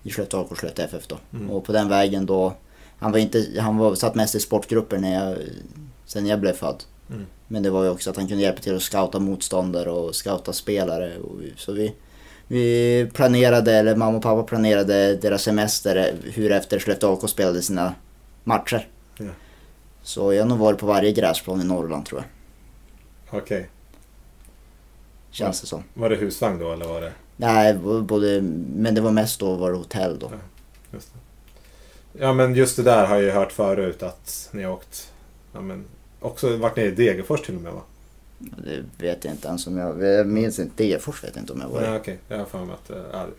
i 0.04 0.12
Skellefteå 0.12 0.40
AIK 0.40 0.52
och 0.52 0.60
Skellefteå 0.60 0.86
FF 0.86 1.08
då. 1.08 1.18
Mm. 1.34 1.50
Och 1.50 1.64
på 1.64 1.72
den 1.72 1.90
vägen 1.90 2.26
då, 2.26 2.54
han 3.00 3.12
var 3.12 3.20
inte, 3.20 3.46
han 3.60 3.78
var, 3.78 3.96
satt 3.96 4.16
mest 4.16 4.36
i 4.36 4.40
sportgrupper 4.40 4.98
när 4.98 5.14
jag, 5.14 5.38
sen 6.06 6.26
jag 6.28 6.40
blev 6.40 6.54
född. 6.54 6.84
Mm. 7.10 7.26
Men 7.48 7.64
det 7.64 7.70
var 7.70 7.84
ju 7.84 7.90
också 7.90 8.10
att 8.10 8.18
han 8.18 8.28
kunde 8.28 8.44
hjälpa 8.44 8.62
till 8.62 8.76
att 8.76 8.82
scouta 8.82 9.20
motståndare 9.20 9.92
och 9.92 10.16
scouta 10.16 10.54
spelare. 10.54 11.18
Och 11.18 11.42
så 11.58 11.72
vi, 11.72 11.94
vi 12.52 13.10
planerade, 13.14 13.74
eller 13.74 13.96
mamma 13.96 14.18
och 14.18 14.24
pappa 14.24 14.44
planerade 14.44 15.16
deras 15.16 15.42
semester 15.42 15.96
eh, 15.96 16.32
hur 16.34 16.52
efter 16.52 16.80
Skellefteå 16.80 17.12
AIK 17.12 17.30
spelade 17.30 17.62
sina 17.62 17.94
matcher. 18.44 18.88
Ja. 19.18 19.26
Så 20.02 20.34
jag 20.34 20.44
har 20.44 20.50
nog 20.50 20.58
varit 20.58 20.80
på 20.80 20.86
varje 20.86 21.12
gräsplan 21.12 21.62
i 21.62 21.64
Norrland 21.64 22.06
tror 22.06 22.22
jag. 22.22 23.42
Okej. 23.42 23.70
Känns 25.32 25.62
det 25.62 25.68
som. 25.68 25.84
Var 25.94 26.10
det 26.10 26.16
husvagn 26.16 26.60
då 26.60 26.74
eller 26.74 26.86
var 26.86 27.02
det? 27.02 27.12
Nej, 27.36 27.74
både, 28.04 28.42
men 28.76 28.96
det 28.96 29.02
var 29.02 29.12
mest 29.12 29.40
då 29.40 29.56
var 29.56 29.72
det 29.72 29.78
hotell 29.78 30.20
då. 30.20 30.32
Just 30.94 31.14
det. 31.14 31.20
Ja 32.22 32.34
men 32.34 32.56
just 32.56 32.76
det 32.76 32.84
där 32.84 33.06
har 33.06 33.16
jag 33.16 33.24
ju 33.24 33.32
hört 33.32 33.52
förut 33.52 34.04
att 34.04 34.50
ni 34.52 34.64
har 34.64 34.72
åkt. 34.72 35.12
Ja, 35.54 35.62
men 35.62 35.86
också 36.20 36.58
varit 36.58 36.76
nere 36.76 36.86
i 36.86 36.92
Degerfors 36.92 37.42
till 37.42 37.56
och 37.56 37.62
med 37.62 37.74
va? 37.74 37.82
Det 38.40 38.84
vet 38.98 39.26
jag 39.26 39.34
inte 39.34 39.48
ens 39.48 39.68
om 39.68 39.78
jag... 39.78 40.04
Jag 40.04 40.28
minns 40.28 40.60
inte. 40.60 40.84
Degerfors 40.84 41.24
vet 41.24 41.36
jag 41.36 41.44
inte 41.44 41.54
om 41.54 41.62
jag 41.62 41.70
var 41.70 41.82
Nej, 41.82 41.96
i. 41.96 42.00
okej. 42.00 42.18
Jag 42.28 42.38
har 42.38 42.46
för 42.46 42.66
mig 42.66 42.76
att... 42.84 42.92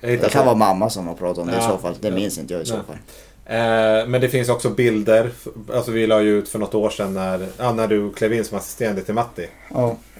jag 0.02 0.20
Det 0.20 0.32
kan 0.32 0.44
vara 0.46 0.56
mamma 0.56 0.90
som 0.90 1.06
har 1.06 1.14
pratat 1.14 1.38
om 1.38 1.46
det 1.46 1.52
i 1.52 1.56
Ja, 1.56 1.68
så 1.68 1.78
fall. 1.78 1.94
Det 2.00 2.08
ja. 2.08 2.14
minns 2.14 2.38
inte 2.38 2.54
jag 2.54 2.62
i 2.62 2.66
så 2.66 2.74
Nej. 2.76 2.84
fall. 2.86 2.96
Eh, 3.44 4.08
men 4.08 4.20
det 4.20 4.28
finns 4.28 4.48
också 4.48 4.70
bilder. 4.70 5.30
Alltså 5.74 5.90
vi 5.90 6.06
la 6.06 6.22
ju 6.22 6.38
ut 6.38 6.48
för 6.48 6.58
något 6.58 6.74
år 6.74 6.90
sedan 6.90 7.14
när, 7.14 7.46
ja, 7.58 7.72
när 7.72 7.88
du 7.88 8.12
klev 8.12 8.32
in 8.32 8.44
som 8.44 8.58
assisterande 8.58 9.02
till 9.02 9.14
Matti. 9.14 9.48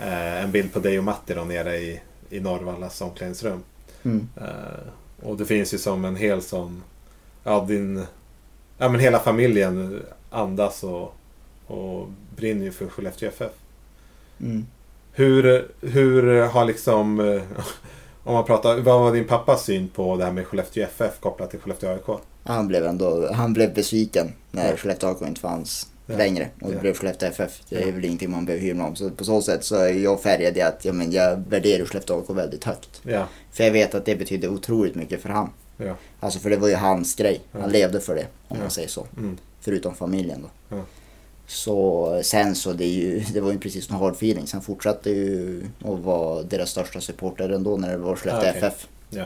Eh, 0.01 0.45
en 0.45 0.51
bild 0.51 0.73
på 0.73 0.79
dig 0.79 0.99
och 0.99 1.05
Matti 1.05 1.35
då 1.35 1.45
nere 1.45 1.77
i, 1.77 2.01
i 2.31 2.41
Norrvallas 2.41 3.01
omklädningsrum. 3.01 3.63
Mm. 4.03 4.29
Eh, 4.37 5.27
och 5.29 5.37
det 5.37 5.45
finns 5.45 5.75
ju 5.75 5.79
som 5.79 6.05
en 6.05 6.17
hel 6.17 6.43
sån... 6.43 6.83
Ja, 7.45 7.65
din... 7.69 8.05
Ja, 8.79 8.89
men 8.89 9.01
hela 9.01 9.19
familjen 9.19 10.03
andas 10.31 10.85
och, 10.85 11.15
och 11.67 12.09
brinner 12.37 12.65
ju 12.65 12.73
för 12.73 12.87
Skellefteå 12.89 13.29
FF. 13.29 13.53
Mm. 14.41 14.67
Hur, 15.13 15.69
hur 15.81 16.43
har 16.47 16.65
liksom... 16.65 17.21
eh, 17.21 17.43
Om 18.25 18.35
man 18.35 18.45
pratar... 18.45 18.77
Vad 18.79 19.01
var 19.01 19.13
din 19.13 19.27
pappas 19.27 19.65
syn 19.65 19.89
på 19.89 20.17
det 20.17 20.25
här 20.25 20.33
med 20.33 20.47
Skellefteå 20.47 20.85
FF 20.85 21.21
kopplat 21.21 21.51
till 21.51 21.61
Skellefteå 21.61 21.91
AIK? 21.91 22.21
Han 22.45 22.69
blev 22.69 22.87
ändå 22.87 23.33
han 23.33 23.53
blev 23.53 23.75
besviken 23.75 24.33
när 24.51 24.71
Ja. 24.71 24.77
Skellefteå 24.77 25.09
AIK 25.09 25.23
inte 25.23 25.41
fanns 25.41 25.87
Ja. 26.07 26.17
längre. 26.17 26.49
Och 26.61 26.71
det 26.73 26.77
blev 26.81 26.95
Skellefteå 26.95 27.29
FF. 27.29 27.61
Det 27.69 27.77
är 27.83 27.87
Ja. 27.87 27.93
väl 27.95 28.05
ingenting 28.05 28.31
man 28.31 28.45
behöver 28.45 28.65
hymla 28.67 28.85
om. 28.87 28.97
Så 28.97 29.11
på 29.11 29.25
så 29.25 29.43
sätt 29.43 29.65
så 29.65 29.77
är 29.77 29.93
jag 29.93 30.23
färgad 30.23 30.57
i 30.57 30.61
att 30.61 30.85
ja, 30.85 30.93
men 30.93 31.13
jag 31.13 31.43
värderar 31.49 31.85
Skellefteå 31.85 32.17
AIK 32.21 32.31
väldigt 32.31 32.65
högt. 32.65 33.01
Ja, 33.03 33.27
För 33.53 33.65
jag 33.65 33.71
vet 33.73 33.95
att 33.95 34.05
det 34.05 34.17
betyder 34.17 34.49
otroligt 34.49 34.95
mycket 34.95 35.23
för 35.23 35.29
han. 35.29 35.51
ja. 35.77 35.95
Alltså 36.21 36.39
för 36.41 36.51
det 36.51 36.57
var 36.57 36.69
ju 36.69 36.75
hans 36.75 37.15
grej. 37.15 37.41
Han 37.53 37.71
levde 37.71 38.01
för 38.01 38.15
det, 38.15 38.27
om 38.49 38.59
man 38.59 38.71
säger 38.71 38.89
så. 38.89 39.07
Mm. 39.19 39.39
Förutom 39.61 39.95
familjen 39.95 40.47
då. 40.69 40.77
Så 41.51 42.21
sen 42.25 42.55
så 42.55 42.73
det, 42.73 42.85
är 42.85 42.89
ju, 42.93 43.21
det 43.33 43.41
var 43.41 43.53
ju 43.53 43.59
precis 43.59 43.87
som 43.87 43.97
hard 43.97 44.13
feelings. 44.15 44.53
Han 44.53 44.63
fortsatte 44.63 45.11
ju 45.11 45.65
att 45.85 45.99
vara 45.99 46.43
deras 46.43 46.71
största 46.71 47.01
supporter 47.01 47.49
ändå 47.49 47.77
när 47.77 47.89
det 47.91 47.97
var 47.97 48.17
Skellefteå 48.17 48.49
Ah, 48.49 48.51
okej. 48.51 48.63
FF. 48.69 48.89
Ja. 49.11 49.25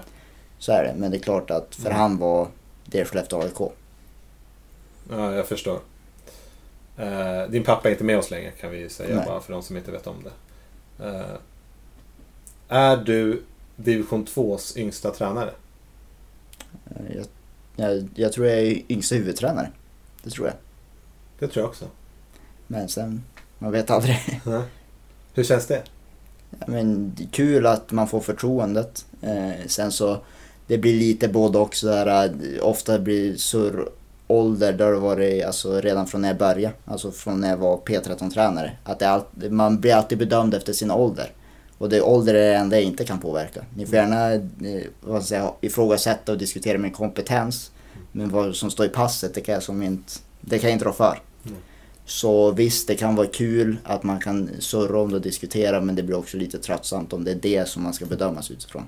Så 0.58 0.72
är 0.72 0.84
det. 0.84 0.94
Men 0.98 1.10
det 1.10 1.16
är 1.16 1.20
klart 1.20 1.50
att 1.50 1.74
för 1.74 1.86
Mm. 1.86 1.98
han 2.00 2.18
var 2.18 2.48
det 2.86 3.04
Skellefteå 3.04 3.40
AIK. 3.42 3.72
Ja, 5.10 5.32
jag 5.34 5.46
förstår. 5.46 5.80
Eh, 6.98 7.50
din 7.50 7.64
pappa 7.64 7.88
är 7.88 7.92
inte 7.92 8.04
med 8.04 8.18
oss 8.18 8.30
längre 8.30 8.50
kan 8.50 8.70
vi 8.70 8.88
säga 8.88 9.16
Nej. 9.16 9.26
bara 9.26 9.40
för 9.40 9.52
de 9.52 9.62
som 9.62 9.76
inte 9.76 9.90
vet 9.90 10.06
om 10.06 10.16
det. 10.24 11.04
Eh, 11.06 11.36
är 12.68 12.96
du 12.96 13.42
division 13.76 14.24
2s 14.26 14.78
yngsta 14.78 15.10
tränare? 15.10 15.50
Eh, 16.90 17.16
Jag, 17.16 17.26
jag, 17.76 18.08
jag 18.14 18.32
tror 18.32 18.46
jag 18.46 18.58
är 18.58 18.82
yngsta 18.92 19.14
huvudtränare. 19.14 19.70
Det 20.22 20.30
tror 20.30 20.46
jag. 20.46 20.56
Det 21.38 21.48
tror 21.48 21.62
jag 21.62 21.70
också. 21.70 21.84
Men 22.66 22.88
sen, 22.88 23.22
man 23.58 23.72
vet 23.72 23.90
aldrig. 23.90 24.40
Nej. 24.44 24.62
Hur 25.34 25.44
känns 25.44 25.66
det? 25.66 25.82
Ja, 26.50 26.66
Men 26.66 27.12
det 27.16 27.26
kul 27.30 27.66
att 27.66 27.92
man 27.92 28.08
får 28.08 28.20
förtroendet. 28.20 29.06
Eh, 29.22 29.66
sen 29.66 29.92
så, 29.92 30.18
det 30.66 30.78
blir 30.78 30.94
lite 30.94 31.28
både 31.28 31.58
och 31.58 31.74
sådär, 31.74 32.24
eh, 32.24 32.66
ofta 32.68 32.98
blir 32.98 33.36
surr 33.36 33.88
ålder 34.26 34.72
där 34.72 34.92
det 34.92 34.98
varit, 34.98 35.44
alltså 35.44 35.80
redan 35.80 36.06
från 36.06 36.20
när 36.20 36.28
jag 36.28 36.38
började, 36.38 36.74
alltså 36.84 37.10
från 37.10 37.40
när 37.40 37.50
jag 37.50 37.56
var 37.56 37.76
P13-tränare. 37.76 38.72
Att 38.84 38.98
det 38.98 39.04
är 39.04 39.10
allt, 39.10 39.26
man 39.50 39.80
blir 39.80 39.94
alltid 39.94 40.18
bedömd 40.18 40.54
efter 40.54 40.72
sin 40.72 40.90
ålder. 40.90 41.30
Och 41.78 41.88
det 41.88 42.00
ålder 42.00 42.34
är 42.34 42.50
det 42.50 42.56
enda 42.56 42.76
jag 42.76 42.84
inte 42.84 43.04
kan 43.04 43.18
påverka. 43.18 43.64
Ni 43.76 43.86
får 43.86 43.94
gärna 43.94 44.32
eh, 44.32 44.40
vad 45.00 45.24
säga, 45.24 45.52
ifrågasätta 45.60 46.32
och 46.32 46.38
diskutera 46.38 46.78
min 46.78 46.92
kompetens. 46.92 47.70
Men 48.12 48.30
vad 48.30 48.56
som 48.56 48.70
står 48.70 48.86
i 48.86 48.88
passet, 48.88 49.34
det 49.34 49.40
kan 49.40 49.54
jag, 49.54 49.62
som 49.62 49.82
inte, 49.82 50.12
det 50.40 50.58
kan 50.58 50.70
jag 50.70 50.74
inte 50.74 50.84
rå 50.84 50.92
för. 50.92 51.18
Så 52.06 52.50
visst, 52.50 52.88
det 52.88 52.94
kan 52.94 53.16
vara 53.16 53.26
kul 53.26 53.76
att 53.84 54.02
man 54.02 54.20
kan 54.20 54.50
surra 54.58 55.00
om 55.00 55.10
det 55.10 55.16
och 55.16 55.22
diskutera 55.22 55.80
men 55.80 55.94
det 55.94 56.02
blir 56.02 56.16
också 56.16 56.36
lite 56.36 56.58
tröttsamt 56.58 57.12
om 57.12 57.24
det 57.24 57.30
är 57.30 57.34
det 57.42 57.68
som 57.68 57.82
man 57.82 57.94
ska 57.94 58.06
bedömas 58.06 58.50
utifrån. 58.50 58.82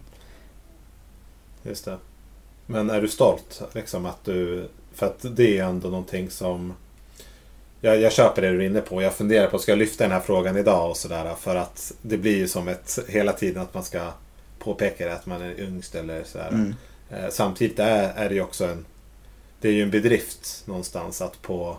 Just 1.62 1.84
det. 1.84 1.98
Men 2.66 2.90
är 2.90 3.00
du 3.00 3.08
stolt 3.08 3.62
liksom 3.72 4.06
att 4.06 4.24
du... 4.24 4.68
För 4.94 5.06
att 5.06 5.36
det 5.36 5.58
är 5.58 5.64
ändå 5.64 5.88
någonting 5.88 6.30
som... 6.30 6.72
Jag, 7.80 8.00
jag 8.00 8.12
köper 8.12 8.42
det 8.42 8.50
du 8.50 8.62
är 8.62 8.66
inne 8.66 8.80
på. 8.80 9.02
Jag 9.02 9.14
funderar 9.14 9.46
på, 9.46 9.58
ska 9.58 9.72
jag 9.72 9.78
lyfta 9.78 10.04
den 10.04 10.12
här 10.12 10.20
frågan 10.20 10.56
idag 10.56 10.90
och 10.90 10.96
sådär? 10.96 11.34
För 11.34 11.56
att 11.56 11.92
det 12.02 12.16
blir 12.16 12.36
ju 12.36 12.48
som 12.48 12.68
ett... 12.68 12.98
Hela 13.08 13.32
tiden 13.32 13.62
att 13.62 13.74
man 13.74 13.84
ska 13.84 14.12
påpeka 14.58 15.06
det, 15.06 15.14
att 15.14 15.26
man 15.26 15.42
är 15.42 15.60
yngst 15.60 15.94
eller 15.94 16.24
sådär. 16.24 16.48
Mm. 16.48 16.74
Eh, 17.10 17.30
samtidigt 17.30 17.78
är, 17.78 18.12
är 18.16 18.28
det 18.28 18.34
ju 18.34 18.42
också 18.42 18.64
en... 18.64 18.86
Det 19.60 19.68
är 19.68 19.72
ju 19.72 19.82
en 19.82 19.90
bedrift 19.90 20.62
någonstans 20.66 21.22
att 21.22 21.42
på... 21.42 21.76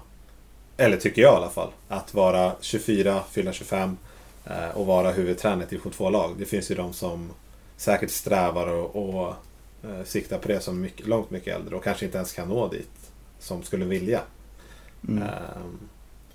Eller 0.78 0.98
tycker 0.98 1.22
jag 1.22 1.34
i 1.34 1.38
alla 1.38 1.50
fall. 1.50 1.70
Att 1.88 2.14
vara 2.14 2.52
24, 2.62 3.24
fylla 3.32 3.54
25 3.54 3.98
eh, 4.46 4.70
och 4.74 4.86
vara 4.86 5.12
huvudtränare 5.12 5.64
i 5.64 5.70
division 5.70 5.92
2-lag. 5.92 6.36
Det 6.40 6.46
finns 6.46 6.72
ju 6.72 6.76
de 6.76 6.94
som 6.94 7.30
säkert 7.78 8.12
strävar 8.12 8.68
och, 8.68 8.96
och 8.96 9.34
eh, 9.84 10.04
siktar 10.06 10.38
på 10.38 10.48
det 10.48 10.60
som 10.60 10.82
mycket, 10.82 11.08
långt 11.08 11.32
mycket 11.32 11.56
äldre 11.56 11.76
och 11.76 11.84
kanske 11.84 12.06
inte 12.06 12.18
ens 12.18 12.34
kan 12.34 12.50
nå 12.50 12.68
dit. 12.68 12.90
Som 13.40 13.64
skulle 13.64 13.86
vilja. 13.86 14.22
Mm. 15.08 15.24
Ehm, 15.24 15.80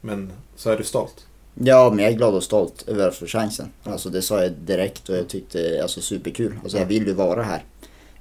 men 0.01 0.33
så 0.57 0.71
är 0.71 0.77
du 0.77 0.85
stolt. 0.85 1.27
Ja, 1.55 1.91
men 1.91 1.99
jag 2.05 2.13
är 2.13 2.17
glad 2.17 2.35
och 2.35 2.43
stolt 2.43 2.89
över 2.89 3.09
att 3.09 3.15
få 3.15 3.27
chansen. 3.27 3.73
Alltså 3.83 4.11
det 4.11 4.23
sa 4.23 4.43
jag 4.43 4.53
direkt 4.53 5.09
och 5.09 5.17
jag 5.17 5.29
tyckte 5.29 5.81
alltså 5.83 6.01
superkul. 6.01 6.59
Alltså 6.63 6.79
jag 6.79 6.87
vill 6.87 7.07
ju 7.07 7.13
vara 7.13 7.43
här 7.43 7.65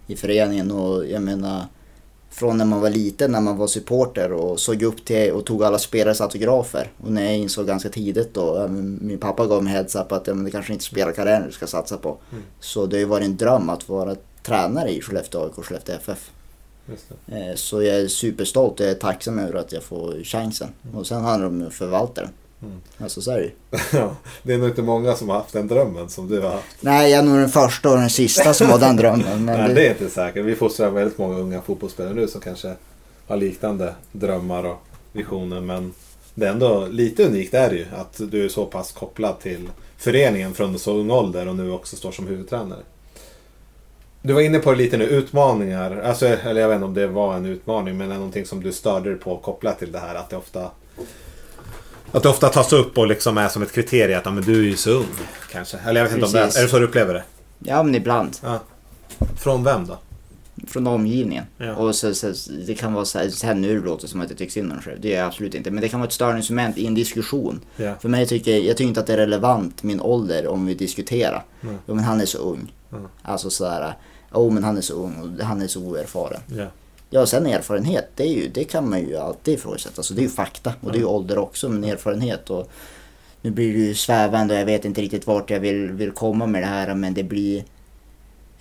i 0.07 0.15
föreningen 0.15 0.71
och 0.71 1.07
jag 1.07 1.21
menar 1.21 1.65
från 2.31 2.57
när 2.57 2.65
man 2.65 2.81
var 2.81 2.89
liten, 2.89 3.31
när 3.31 3.41
man 3.41 3.57
var 3.57 3.67
supporter 3.67 4.31
och 4.31 4.59
såg 4.59 4.83
upp 4.83 5.05
till 5.05 5.31
och 5.31 5.45
tog 5.45 5.63
alla 5.63 5.79
spelares 5.79 6.21
autografer. 6.21 6.91
Och 7.03 7.11
när 7.11 7.23
jag 7.23 7.37
insåg 7.37 7.67
ganska 7.67 7.89
tidigt 7.89 8.33
då, 8.33 8.67
min 9.01 9.17
pappa 9.17 9.47
gav 9.47 9.63
mig 9.63 9.73
heads 9.73 9.95
up 9.95 10.11
att 10.11 10.27
ja, 10.27 10.33
men 10.33 10.43
det 10.45 10.51
kanske 10.51 10.73
inte 10.73 10.83
är 10.83 10.85
spelarkarriären 10.85 11.45
du 11.47 11.51
ska 11.51 11.67
satsa 11.67 11.97
på. 11.97 12.17
Mm. 12.31 12.43
Så 12.59 12.85
det 12.85 12.95
har 12.95 12.99
ju 12.99 13.05
varit 13.05 13.25
en 13.25 13.37
dröm 13.37 13.69
att 13.69 13.89
vara 13.89 14.15
tränare 14.43 14.89
i 14.89 15.01
Skellefteå 15.01 15.43
AIK 15.43 15.57
och 15.57 15.65
Skellefteå 15.65 15.95
FF. 15.95 16.31
Eh, 17.27 17.55
Så 17.55 17.83
jag 17.83 17.95
är 17.95 18.07
superstolt 18.07 18.79
och 18.79 18.85
jag 18.85 18.91
är 18.91 18.95
tacksam 18.99 19.39
över 19.39 19.59
att 19.59 19.71
jag 19.71 19.83
får 19.83 20.23
chansen. 20.23 20.67
Och 20.93 21.07
sen 21.07 21.21
handlar 21.21 21.49
det 21.49 21.55
om 21.55 21.67
att 21.67 21.73
förvalta 21.73 22.21
den. 22.21 22.31
Mm. 22.63 22.81
Alltså 22.97 23.21
så 23.21 23.31
är 23.31 23.37
det 23.41 23.51
det 24.43 24.53
är 24.53 24.57
nog 24.57 24.69
inte 24.69 24.81
många 24.81 25.15
som 25.15 25.29
har 25.29 25.35
haft 25.35 25.53
den 25.53 25.67
drömmen 25.67 26.09
som 26.09 26.27
du 26.27 26.41
har 26.41 26.49
haft. 26.49 26.77
Nej, 26.81 27.11
jag 27.11 27.19
är 27.19 27.23
nog 27.23 27.37
den 27.37 27.49
första 27.49 27.89
och 27.89 27.97
den 27.97 28.09
sista 28.09 28.53
som 28.53 28.69
har 28.69 28.79
den 28.79 28.95
drömmen. 28.95 29.45
Men 29.45 29.57
Nej, 29.57 29.67
det, 29.67 29.73
det 29.73 29.87
är 29.87 29.89
inte 29.89 30.09
säkert. 30.09 30.45
Vi 30.45 30.55
fostrar 30.55 30.89
väldigt 30.89 31.17
många 31.17 31.37
unga 31.37 31.61
fotbollsspelare 31.61 32.13
nu 32.13 32.27
som 32.27 32.41
kanske 32.41 32.73
har 33.27 33.37
liknande 33.37 33.95
drömmar 34.11 34.63
och 34.63 34.81
visioner. 35.11 35.61
Men 35.61 35.93
det 36.35 36.45
är 36.45 36.51
ändå 36.51 36.87
lite 36.91 37.25
unikt 37.25 37.53
är 37.53 37.69
det 37.69 37.75
ju 37.75 37.85
att 37.97 38.21
du 38.31 38.45
är 38.45 38.49
så 38.49 38.65
pass 38.65 38.91
kopplad 38.91 39.39
till 39.39 39.69
föreningen 39.97 40.53
från 40.53 40.79
så 40.79 40.97
ung 40.97 41.11
ålder 41.11 41.47
och 41.47 41.55
nu 41.55 41.71
också 41.71 41.95
står 41.95 42.11
som 42.11 42.27
huvudtränare. 42.27 42.79
Du 44.21 44.33
var 44.33 44.41
inne 44.41 44.59
på 44.59 44.73
lite 44.73 44.97
nu, 44.97 45.05
utmaningar. 45.05 46.01
Alltså, 46.05 46.27
eller 46.27 46.61
jag 46.61 46.67
vet 46.67 46.75
inte 46.75 46.85
om 46.85 46.93
det 46.93 47.07
var 47.07 47.35
en 47.35 47.45
utmaning, 47.45 47.97
men 47.97 48.11
är 48.11 48.15
någonting 48.15 48.45
som 48.45 48.63
du 48.63 48.71
störde 48.71 49.09
dig 49.09 49.19
på 49.19 49.37
kopplat 49.37 49.79
till 49.79 49.91
det 49.91 49.99
här 49.99 50.15
att 50.15 50.29
det 50.29 50.37
ofta 50.37 50.71
att 52.11 52.23
det 52.23 52.29
ofta 52.29 52.49
tas 52.49 52.73
upp 52.73 52.97
och 52.97 53.07
liksom 53.07 53.37
är 53.37 53.47
som 53.47 53.61
ett 53.61 53.71
kriterium 53.71 54.19
att 54.19 54.25
ja, 54.25 54.31
men 54.31 54.43
du 54.43 54.59
är 54.59 54.63
ju 54.63 54.77
så 54.77 54.89
ung. 54.89 55.05
Kanske. 55.51 55.77
Eller 55.77 56.01
jag 56.01 56.05
vet 56.05 56.13
inte 56.13 56.25
om 56.25 56.31
det 56.31 56.39
är, 56.39 56.57
är 56.57 56.63
det 56.63 56.69
så 56.69 56.79
du 56.79 56.85
upplever 56.85 57.13
det? 57.13 57.23
ja, 57.63 57.83
men 57.83 57.95
ibland. 57.95 58.37
Ja. 58.43 58.59
Från 59.37 59.63
vem 59.63 59.87
då? 59.87 59.97
Från 60.67 60.87
omgivningen. 60.87 61.43
Ja. 61.57 61.75
Och 61.75 61.95
så, 61.95 62.13
så, 62.13 62.33
det 62.67 62.73
kan 62.73 62.93
vara 62.93 63.05
så 63.05 63.19
här, 63.19 63.29
sen 63.29 63.61
nu 63.61 63.81
låter 63.81 64.01
det 64.01 64.07
som 64.07 64.21
att 64.21 64.29
jag 64.29 64.37
tycker 64.37 64.51
synd 64.51 64.71
om 64.71 64.81
själv. 64.81 65.01
Det 65.01 65.09
gör 65.09 65.17
jag 65.17 65.27
absolut 65.27 65.55
inte. 65.55 65.71
Men 65.71 65.81
det 65.81 65.89
kan 65.89 65.99
vara 65.99 66.07
ett 66.07 66.13
störningsmoment 66.13 66.77
i 66.77 66.87
en 66.87 66.93
diskussion. 66.93 67.59
Ja. 67.75 67.95
För 68.01 68.09
mig 68.09 68.27
tycker 68.27 68.57
jag 68.57 68.77
tycker 68.77 68.87
inte 68.87 68.99
att 68.99 69.07
det 69.07 69.13
är 69.13 69.17
relevant, 69.17 69.83
min 69.83 70.01
ålder, 70.01 70.47
om 70.47 70.65
vi 70.65 70.73
diskuterar. 70.73 71.43
Mm. 71.61 71.75
Jo, 71.87 71.95
men 71.95 72.03
han 72.03 72.21
är 72.21 72.25
så 72.25 72.37
ung. 72.37 72.73
Mm. 72.91 73.07
Alltså 73.21 73.49
sådär, 73.49 73.93
oh 74.31 74.53
men 74.53 74.63
han 74.63 74.77
är 74.77 74.81
så 74.81 74.93
ung 74.93 75.37
och 75.39 75.45
han 75.45 75.61
är 75.61 75.67
så 75.67 75.81
oerfaren. 75.81 76.41
Ja. 76.47 76.65
Ja, 77.13 77.25
sen 77.25 77.45
erfarenhet, 77.45 78.09
det, 78.15 78.23
är 78.23 78.33
ju, 78.33 78.47
det 78.47 78.63
kan 78.63 78.89
man 78.89 78.99
ju 78.99 79.17
alltid 79.17 79.53
ifrågasätta. 79.53 80.03
Så 80.03 80.13
det 80.13 80.21
är 80.21 80.23
ju 80.23 80.29
fakta 80.29 80.73
och 80.81 80.91
det 80.91 80.97
är 80.97 80.99
ju 80.99 81.05
ålder 81.05 81.37
också, 81.37 81.69
men 81.69 81.83
erfarenhet 81.83 82.49
och 82.49 82.69
nu 83.41 83.51
blir 83.51 83.73
det 83.73 83.79
ju 83.79 83.95
svävande 83.95 84.53
och 84.53 84.59
jag 84.59 84.65
vet 84.65 84.85
inte 84.85 85.01
riktigt 85.01 85.27
vart 85.27 85.49
jag 85.49 85.59
vill, 85.59 85.91
vill 85.91 86.11
komma 86.11 86.45
med 86.45 86.61
det 86.61 86.67
här 86.67 86.95
men 86.95 87.13
det 87.13 87.23
blir 87.23 87.63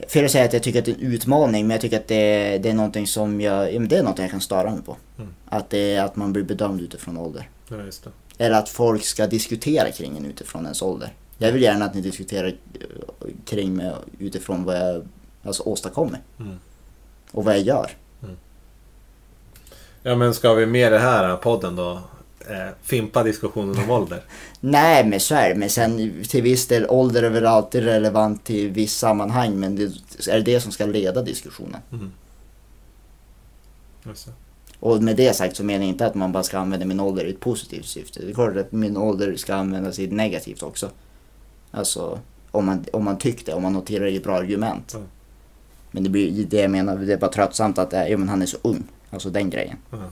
Fel 0.08 0.24
att 0.24 0.30
säga 0.30 0.44
att 0.44 0.52
jag 0.52 0.62
tycker 0.62 0.78
att 0.78 0.84
det 0.84 0.90
är 0.90 0.94
en 0.94 1.12
utmaning 1.12 1.66
men 1.66 1.74
jag 1.74 1.80
tycker 1.80 1.96
att 1.96 2.08
det, 2.08 2.58
det 2.58 2.70
är 2.70 2.74
någonting 2.74 3.06
som 3.06 3.40
jag, 3.40 3.88
det 3.88 3.96
är 3.96 4.02
någonting 4.02 4.22
jag 4.22 4.30
kan 4.30 4.40
störa 4.40 4.70
mig 4.70 4.82
på. 4.82 4.96
Mm. 5.18 5.30
Att, 5.46 5.70
det, 5.70 5.98
att 5.98 6.16
man 6.16 6.32
blir 6.32 6.42
bedömd 6.42 6.80
utifrån 6.80 7.16
ålder. 7.16 7.48
ja. 8.04 8.10
Eller 8.38 8.56
att 8.56 8.68
folk 8.68 9.04
ska 9.04 9.26
diskutera 9.26 9.90
kring 9.90 10.16
en 10.16 10.26
utifrån 10.26 10.62
ens 10.64 10.82
ålder. 10.82 11.12
Jag 11.38 11.52
vill 11.52 11.62
gärna 11.62 11.84
att 11.84 11.94
ni 11.94 12.00
diskuterar 12.00 12.46
eh, 12.46 13.28
kring 13.44 13.76
mig 13.76 13.92
utifrån 14.18 14.64
vad 14.64 14.76
jag 14.76 15.08
alltså, 15.42 15.62
åstadkommer 15.62 16.20
Mm. 16.38 16.56
och 17.30 17.44
vad 17.44 17.54
jag 17.54 17.62
gör. 17.62 17.90
Ja 20.02 20.16
men 20.16 20.34
ska 20.34 20.54
vi 20.54 20.66
med 20.66 20.92
det 20.92 20.98
här 20.98 21.36
podden 21.36 21.76
då 21.76 22.00
eh, 22.48 22.68
fimpa 22.82 23.22
diskussionen 23.22 23.84
om 23.84 23.90
ålder? 23.90 24.22
Nej, 24.60 25.04
men 25.06 25.20
så 25.20 25.34
är 25.34 25.48
det. 25.48 25.54
Men 25.54 25.70
sen 25.70 26.24
till 26.28 26.42
viss 26.42 26.66
del, 26.66 26.86
ålder 26.88 27.22
är 27.22 27.30
väl 27.30 27.46
alltid 27.46 27.84
relevant 27.84 28.44
till 28.44 28.70
viss 28.70 28.96
sammanhang. 28.96 29.60
Men 29.60 29.76
det 29.76 29.82
är 30.30 30.40
det 30.40 30.60
som 30.60 30.72
ska 30.72 30.86
leda 30.86 31.22
diskussionen. 31.22 31.80
Mm. 31.92 32.12
Och 34.80 35.02
med 35.02 35.16
det 35.16 35.36
sagt 35.36 35.56
så 35.56 35.64
menar 35.64 35.80
jag 35.80 35.88
inte 35.88 36.06
att 36.06 36.14
man 36.14 36.32
bara 36.32 36.42
ska 36.42 36.58
använda 36.58 36.86
min 36.86 37.00
ålder 37.00 37.24
i 37.24 37.30
ett 37.30 37.40
positivt 37.40 37.86
syfte. 37.86 38.20
Det 38.20 38.30
är 38.30 38.34
klart 38.34 38.56
att 38.56 38.72
min 38.72 38.96
ålder 38.96 39.36
ska 39.36 39.54
användas 39.54 39.98
i 39.98 40.04
ett 40.04 40.12
negativt 40.12 40.62
också. 40.62 40.90
Alltså 41.70 42.18
om 42.50 42.66
man, 42.66 42.84
om 42.92 43.04
man 43.04 43.18
tyckte, 43.18 43.54
om 43.54 43.62
man 43.62 43.74
har 43.74 43.82
tillräckligt 43.82 44.24
bra 44.24 44.36
argument. 44.36 44.94
Mm. 44.94 45.06
Men 45.90 46.02
det 46.02 46.10
blir 46.10 46.44
det 46.44 46.60
jag 46.60 46.70
menar, 46.70 46.96
det 46.96 47.12
är 47.12 47.16
bara 47.16 47.32
tröttsamt 47.32 47.78
att 47.78 47.92
ja, 47.92 48.16
men 48.16 48.28
han 48.28 48.42
är 48.42 48.46
så 48.46 48.58
ung. 48.62 48.84
Alltså 49.10 49.30
den 49.30 49.50
grejen. 49.50 49.76
Mm. 49.92 50.04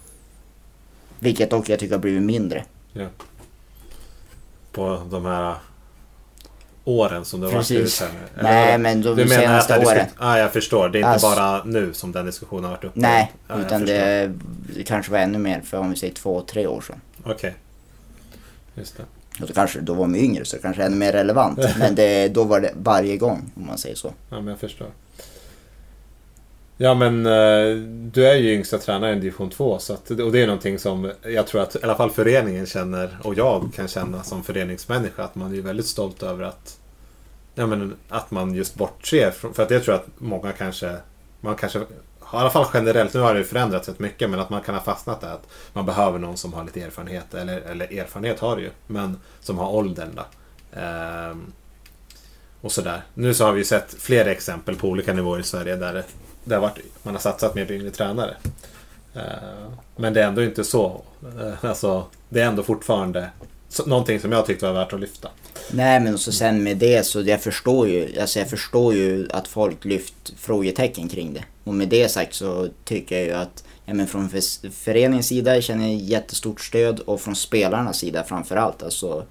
Vilket 1.19 1.51
dock 1.51 1.69
jag 1.69 1.79
tycker 1.79 1.95
har 1.95 2.01
blivit 2.03 2.23
mindre. 2.23 2.65
På 4.73 5.03
de 5.11 5.25
här 5.27 5.55
åren 6.85 7.25
som 7.25 7.41
du 7.41 7.47
har 7.47 7.55
varit? 7.55 7.71
Eller 7.71 8.09
Nej 8.43 8.79
men 8.79 9.03
de 9.03 9.17
Du 9.17 9.25
menar 9.25 9.43
senaste 9.43 9.75
att 9.75 9.81
det 9.81 9.87
åren. 9.87 10.07
ah, 10.19 10.39
jag 10.39 10.53
förstår. 10.53 10.89
Det 10.89 10.99
är 10.99 11.01
inte 11.01 11.09
Alltså- 11.09 11.27
bara 11.29 11.65
nu 11.65 11.93
som 11.95 12.13
den 12.13 12.27
diskussionen 12.27 12.65
har 12.65 12.71
varit 12.71 12.85
uppe? 12.85 13.01
Nej, 13.01 13.33
Ja, 13.49 13.55
jag 13.57 13.67
utan 13.67 13.85
det, 13.87 14.33
det 14.77 14.83
kanske 14.85 15.13
var 15.13 15.19
ännu 15.19 15.39
mer 15.39 15.61
för 15.61 15.79
om 15.79 15.91
vi 15.91 15.97
säger 15.97 16.15
två, 16.15 16.41
tre 16.43 16.67
år 16.67 16.81
sedan. 16.81 17.01
Okej. 17.25 17.55
Just 18.75 18.97
det. 18.97 19.03
Och 19.43 19.47
då, 19.49 19.55
kanske, 19.55 19.81
då 19.81 19.95
var 19.95 20.07
man 20.07 20.17
yngre 20.17 20.45
så 20.45 20.59
kanske 20.59 20.83
ännu 20.83 20.97
mer 20.97 21.13
relevant. 21.13 21.59
Men 21.79 21.95
det, 21.95 22.29
då 22.29 22.45
var 22.45 22.61
det 22.61 22.73
varje 22.83 23.17
gång 23.17 23.51
om 23.57 23.67
man 23.67 23.79
säger 23.79 23.97
så. 23.97 24.13
Ja, 24.31 24.37
men 24.37 24.47
jag 24.47 24.59
förstår. 24.59 24.89
Ja, 26.81 26.95
men 26.95 27.27
eh, 27.27 27.77
du 28.13 28.29
är 28.29 28.35
ju 28.35 28.55
yngsta 28.55 28.79
tränaren 28.79 29.19
i 29.19 29.21
division 29.21 29.51
2. 29.51 29.79
Så 29.79 29.93
att, 29.93 30.11
och 30.11 30.33
det 30.33 30.43
är 30.43 30.47
någonting 30.47 30.79
som 30.79 31.13
jag 31.23 31.47
tror 31.47 31.63
att 31.63 31.77
i 31.77 31.79
alla 31.83 31.95
fall 31.95 32.11
föreningen 32.11 32.67
känner 32.67 33.19
och 33.23 33.35
jag 33.35 33.71
kan 33.75 33.89
känna 33.89 34.23
som 34.23 34.45
föreningsmänniska. 34.45 35.25
Att 35.25 35.35
man 35.35 35.55
är 35.55 35.61
väldigt 35.61 35.87
stolt 35.87 36.23
över 36.23 36.45
att, 36.45 36.79
ja, 37.55 37.67
men, 37.67 37.97
att 38.09 38.31
man 38.31 38.55
just 38.55 38.75
bortser 38.75 39.31
från... 39.31 39.55
För 39.55 39.63
att 39.63 39.71
jag 39.71 39.85
tror 39.85 39.95
att 39.95 40.07
många 40.19 40.53
kanske... 40.53 40.97
Man 41.41 41.57
kanske 41.57 41.79
i 41.79 41.85
alla 42.21 42.51
fall 42.51 42.67
generellt, 42.75 43.15
nu 43.15 43.21
har 43.21 43.35
det 43.35 43.41
ju 43.41 43.47
förändrats 43.47 43.89
rätt 43.89 43.99
mycket, 43.99 44.31
men 44.31 44.41
att 44.41 44.51
man 44.51 44.63
kan 44.63 44.75
ha 44.75 44.83
fastnat 44.83 45.21
där. 45.21 45.33
Att 45.33 45.49
man 45.73 45.87
behöver 45.87 46.19
någon 46.19 46.37
som 46.37 46.53
har 46.53 46.65
lite 46.65 46.83
erfarenhet, 46.83 47.35
eller, 47.35 47.61
eller 47.61 47.99
erfarenhet 47.99 48.41
har 48.41 48.57
det 48.57 48.63
ju, 48.63 48.71
men 48.87 49.17
som 49.41 49.59
har 49.59 49.71
åldern 49.71 50.09
då. 50.15 50.23
Ehm, 50.81 51.53
och 52.61 52.73
sådär. 52.73 53.03
Nu 53.15 53.35
så 53.35 53.45
har 53.45 53.53
vi 53.53 53.59
ju 53.59 53.65
sett 53.65 53.95
flera 53.99 54.31
exempel 54.31 54.77
på 54.77 54.89
olika 54.89 55.13
nivåer 55.13 55.41
i 55.41 55.43
Sverige 55.43 55.77
där 55.77 56.05
det, 56.49 56.55
har 56.55 56.63
varit, 56.63 56.79
man 57.03 57.15
har 57.15 57.21
satsat 57.21 57.55
mer 57.55 57.65
på 57.65 57.73
yngre 57.73 57.91
tränare. 57.91 58.35
Eh, 59.15 59.23
men 59.97 60.13
det 60.13 60.23
är 60.23 60.27
ändå 60.27 60.43
inte 60.45 60.65
så. 60.65 61.03
Eh, 61.41 61.71
alltså, 61.71 62.05
det 62.29 62.41
är 62.41 62.47
ändå 62.47 62.63
fortfarande 62.63 63.31
någonting 63.87 64.21
som 64.21 64.33
jag 64.33 64.47
tyckte 64.47 64.67
var 64.67 64.73
värt 64.73 64.93
att 64.93 65.01
lyfta. 65.01 65.29
Nej 65.71 66.01
men 66.01 66.19
så 66.19 66.33
sen 66.33 66.63
med 66.63 66.77
det 66.77 67.07
så 67.07 67.21
jag 67.21 67.43
förstår 67.43 67.89
ju, 67.89 68.21
alltså 68.21 68.39
jag 68.39 68.51
förstår 68.51 68.95
ju 68.95 69.29
att 69.31 69.49
folk 69.49 69.85
lyft 69.85 70.33
frågetecken 70.37 71.09
kring 71.09 71.35
det. 71.35 71.45
Och 71.65 71.75
med 71.75 71.89
det 71.89 72.09
sagt 72.09 72.35
så 72.35 72.69
tycker 72.85 73.17
jag 73.17 73.25
ju 73.25 73.33
att, 73.33 73.65
ja 73.85 73.95
men 73.95 74.07
från 74.07 74.31
föreningens 74.73 75.27
sida 75.27 75.61
känner 75.61 75.89
jag 75.89 75.95
jättestort 75.95 76.61
stöd 76.61 77.01
och 77.01 77.21
från 77.21 77.37
spelarnas 77.37 77.99
sida 77.99 78.25
framförallt. 78.25 78.83
Alltså, 78.83 79.25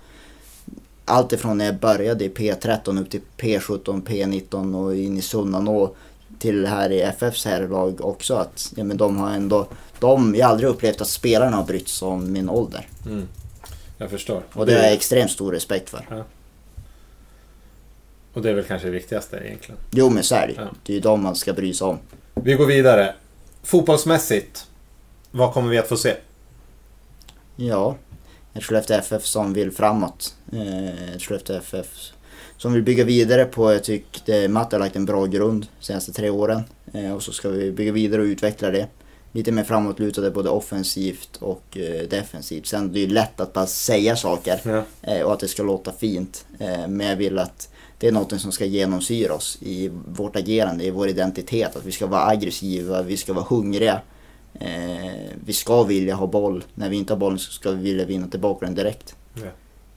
allt 1.06 1.34
ifrån 1.34 1.58
när 1.58 1.66
jag 1.66 1.80
började 1.80 2.26
i 2.26 2.30
P13 2.30 3.02
upp 3.02 3.10
till 3.10 3.22
P17, 3.38 4.04
P19 4.04 4.76
och 4.76 4.96
in 4.96 5.18
i 5.18 5.22
Sunnanå 5.22 5.96
till 6.40 6.66
här 6.66 6.90
i 6.92 7.02
FFs 7.02 7.46
herrlag 7.46 8.06
också 8.06 8.36
att, 8.36 8.74
ja 8.76 8.84
men 8.84 8.98
de 8.98 9.18
har 9.18 9.32
ändå, 9.32 9.68
de, 10.00 10.36
jag 10.36 10.46
har 10.46 10.52
aldrig 10.52 10.70
upplevt 10.70 11.02
att 11.02 11.08
spelarna 11.08 11.58
har 11.58 11.64
brytt 11.64 11.88
sig 11.88 12.08
om 12.08 12.32
min 12.32 12.50
ålder. 12.50 12.88
Jag 13.98 14.10
förstår. 14.10 14.42
Och 14.54 14.66
det 14.66 14.74
har 14.74 14.80
jag 14.84 14.94
extremt 14.94 15.32
stor 15.32 15.52
respekt 15.52 15.90
för. 15.90 16.26
och 18.34 18.42
det 18.42 18.50
är 18.50 18.54
väl 18.54 18.64
kanske 18.66 18.88
det 18.88 18.92
viktigaste 18.94 19.38
egentligen. 19.38 19.78
Jo 19.92 20.10
men 20.10 20.24
så 20.24 20.36
är 20.36 20.48
det. 20.48 20.54
Ja. 20.54 20.68
Det 20.84 20.94
är 20.94 20.96
ju 20.96 21.02
de 21.02 21.24
man 21.24 21.36
ska 21.36 21.54
bry 21.54 21.74
sig 21.74 21.88
om. 21.88 21.98
Vi 22.34 22.54
går 22.54 22.66
vidare. 22.66 23.16
Fotbollsmässigt, 23.64 24.68
vad 25.32 25.54
kommer 25.54 25.70
vi 25.70 25.78
att 25.78 25.88
få 25.88 25.98
se? 25.98 26.16
Ja, 27.56 27.96
ett 28.54 28.64
Skellefteå 28.64 28.98
FF 28.98 29.26
som 29.26 29.54
vill 29.54 29.72
framåt. 29.72 30.36
Eh, 30.54 31.14
Ett 31.16 31.22
Skellefteå 31.22 31.56
FF 31.58 32.12
som 32.58 32.74
vill 32.74 32.84
bygga 32.84 33.04
vidare 33.04 33.46
på, 33.46 33.74
jag 33.74 33.84
tycker 33.84 34.48
Matte 34.48 34.76
har 34.76 34.80
lagt 34.80 34.96
en 34.96 35.06
bra 35.06 35.26
grund 35.26 35.68
de 35.80 35.86
senaste 35.86 36.14
tre 36.14 36.30
åren. 36.30 36.62
Eh, 36.94 37.12
Och 37.14 37.24
så 37.24 37.32
ska 37.32 37.50
vi 37.50 37.72
bygga 37.72 37.92
vidare 37.92 38.22
och 38.22 38.26
utveckla 38.26 38.70
det. 38.70 38.88
Lite 39.32 39.52
mer 39.52 39.64
framåtlutade 39.64 40.32
både 40.32 40.50
offensivt 40.50 41.36
och 41.40 41.78
eh, 41.78 42.08
defensivt. 42.10 42.68
Sen 42.68 42.94
det 42.94 43.00
är 43.00 43.02
ju 43.02 43.14
lätt 43.14 43.40
att 43.40 43.54
bara 43.54 43.68
säga 43.68 44.16
saker 44.16 44.60
Ja. 44.64 44.84
eh, 45.02 45.22
och 45.22 45.34
att 45.34 45.40
det 45.40 45.48
ska 45.48 45.64
låta 45.64 45.92
fint. 45.92 46.46
Men 46.88 47.00
jag 47.00 47.16
vill 47.16 47.40
att 47.40 47.70
det 48.00 48.08
är 48.08 48.12
något 48.12 48.42
som 48.42 48.52
ska 48.52 48.66
genomsyra 48.66 49.34
oss 49.34 49.58
i 49.62 49.92
vårt 50.08 50.36
agerande, 50.36 50.84
i 50.84 50.90
vår 50.92 51.08
identitet. 51.10 51.76
Att 51.76 51.86
vi 51.86 51.92
ska 51.92 52.08
vara 52.08 52.26
aggressiva, 52.28 53.02
vi 53.02 53.18
ska 53.18 53.34
vara 53.34 53.46
hungriga. 53.50 54.02
Eh, 54.60 55.12
vi 55.46 55.54
ska 55.54 55.84
vilja 55.84 56.16
ha 56.16 56.28
boll. 56.28 56.64
När 56.76 56.90
vi 56.90 56.96
inte 56.98 57.14
har 57.14 57.18
bollen 57.18 57.40
så 57.40 57.52
ska 57.52 57.72
vi 57.72 57.84
vilja 57.84 58.06
vinna 58.06 58.28
tillbaka 58.28 58.66
den 58.66 58.76
direkt. 58.76 59.16
Ja. 59.34 59.42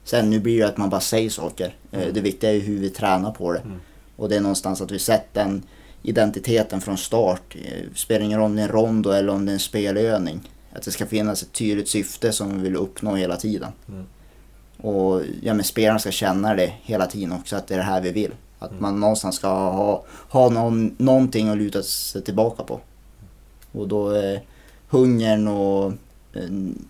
Sen 0.05 0.31
nu 0.31 0.41
blir 0.41 0.59
det 0.61 0.67
att 0.69 0.77
man 0.77 0.91
bara 0.91 1.01
säger 1.01 1.31
saker. 1.31 1.75
Eh, 1.93 2.01
Mm. 2.03 2.15
Det 2.15 2.21
viktiga 2.21 2.51
är 2.51 2.55
ju 2.55 2.61
hur 2.61 2.79
vi 2.81 2.91
tränar 2.91 3.31
på 3.33 3.53
det. 3.53 3.59
Mm. 3.59 3.81
Och 4.17 4.29
det 4.29 4.37
är 4.37 4.41
någonstans 4.41 4.81
att 4.81 4.91
vi 4.91 4.99
sett 4.99 5.35
den 5.35 5.63
identiteten 6.03 6.81
från 6.81 6.99
start. 6.99 7.57
Eh, 7.65 7.85
Spelar 7.95 8.25
ingen 8.25 8.39
roll 8.39 8.47
om 8.51 8.57
det 8.57 8.63
är 8.63 8.67
en 8.67 8.73
rondo 8.73 9.11
eller 9.11 9.33
om 9.33 9.47
det 9.47 9.53
är 9.53 9.55
en 9.55 9.61
spelövning. 9.61 10.41
Att 10.73 10.83
det 10.83 10.91
ska 10.91 11.07
finnas 11.07 11.43
ett 11.43 11.53
tydligt 11.53 11.89
syfte 11.89 12.33
som 12.33 12.57
vi 12.57 12.63
vill 12.63 12.77
uppnå 12.77 13.15
hela 13.15 13.37
tiden. 13.37 13.73
Mm. 13.89 14.05
Och 14.77 15.23
ja, 15.43 15.55
men 15.55 15.65
spelarna 15.65 15.99
ska 15.99 16.11
känna 16.11 16.55
det 16.55 16.73
hela 16.83 17.07
tiden 17.07 17.33
också, 17.33 17.57
att 17.57 17.67
det 17.67 17.75
är 17.75 17.79
det 17.79 17.85
här 17.85 18.01
vi 18.01 18.13
vill. 18.13 18.33
Att 18.59 18.71
Mm. 18.71 18.83
man 18.83 19.01
någonstans 19.01 19.37
ska 19.37 19.49
ha, 19.49 20.05
ha 20.29 20.49
någon, 20.49 20.95
någonting 20.99 21.49
att 21.49 21.59
luta 21.59 21.83
sig 21.83 22.23
tillbaka 22.23 22.63
på. 22.63 22.81
Och 23.73 23.89
då 23.89 24.15
eh, 24.17 24.41
hungern 24.89 25.49
och 25.49 25.93
Eh, 26.35 26.43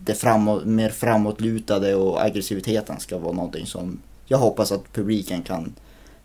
det 0.05 0.15
framåt, 0.15 0.65
mer 0.65 0.89
framåtlutade 0.91 1.95
och 1.95 2.25
aggressiviteten 2.25 3.01
ska 3.01 3.19
vara 3.19 3.33
någonting 3.33 3.67
som 3.67 4.01
jag 4.27 4.39
hoppas 4.39 4.73
att 4.73 4.93
publiken 4.93 5.43
kan 5.43 5.75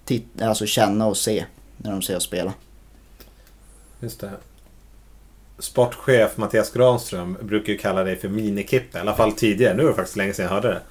titta, 0.06 0.48
alltså 0.48 0.66
känna 0.66 1.08
och 1.08 1.18
se 1.18 1.46
när 1.78 1.92
de 1.92 2.02
ser 2.02 2.18
oss 2.18 2.24
spela. 2.24 2.54
Just 4.00 4.20
det. 4.20 4.32
Sportchef 5.60 6.38
Mattias 6.38 6.74
Granström 6.74 7.38
brukar 7.42 7.74
ju 7.74 7.80
kalla 7.80 8.04
dig 8.04 8.16
för 8.16 8.30
Minikippe. 8.30 8.98
I 8.98 9.02
alla 9.02 9.16
fall 9.16 9.32
tidigare. 9.32 9.74
Nu 9.74 9.84
är 9.84 9.88
det 9.88 9.94
faktiskt 9.94 10.18
länge 10.18 10.34
sedan 10.34 10.46
jag 10.46 10.52
hörde 10.52 10.68
det. 10.68 10.82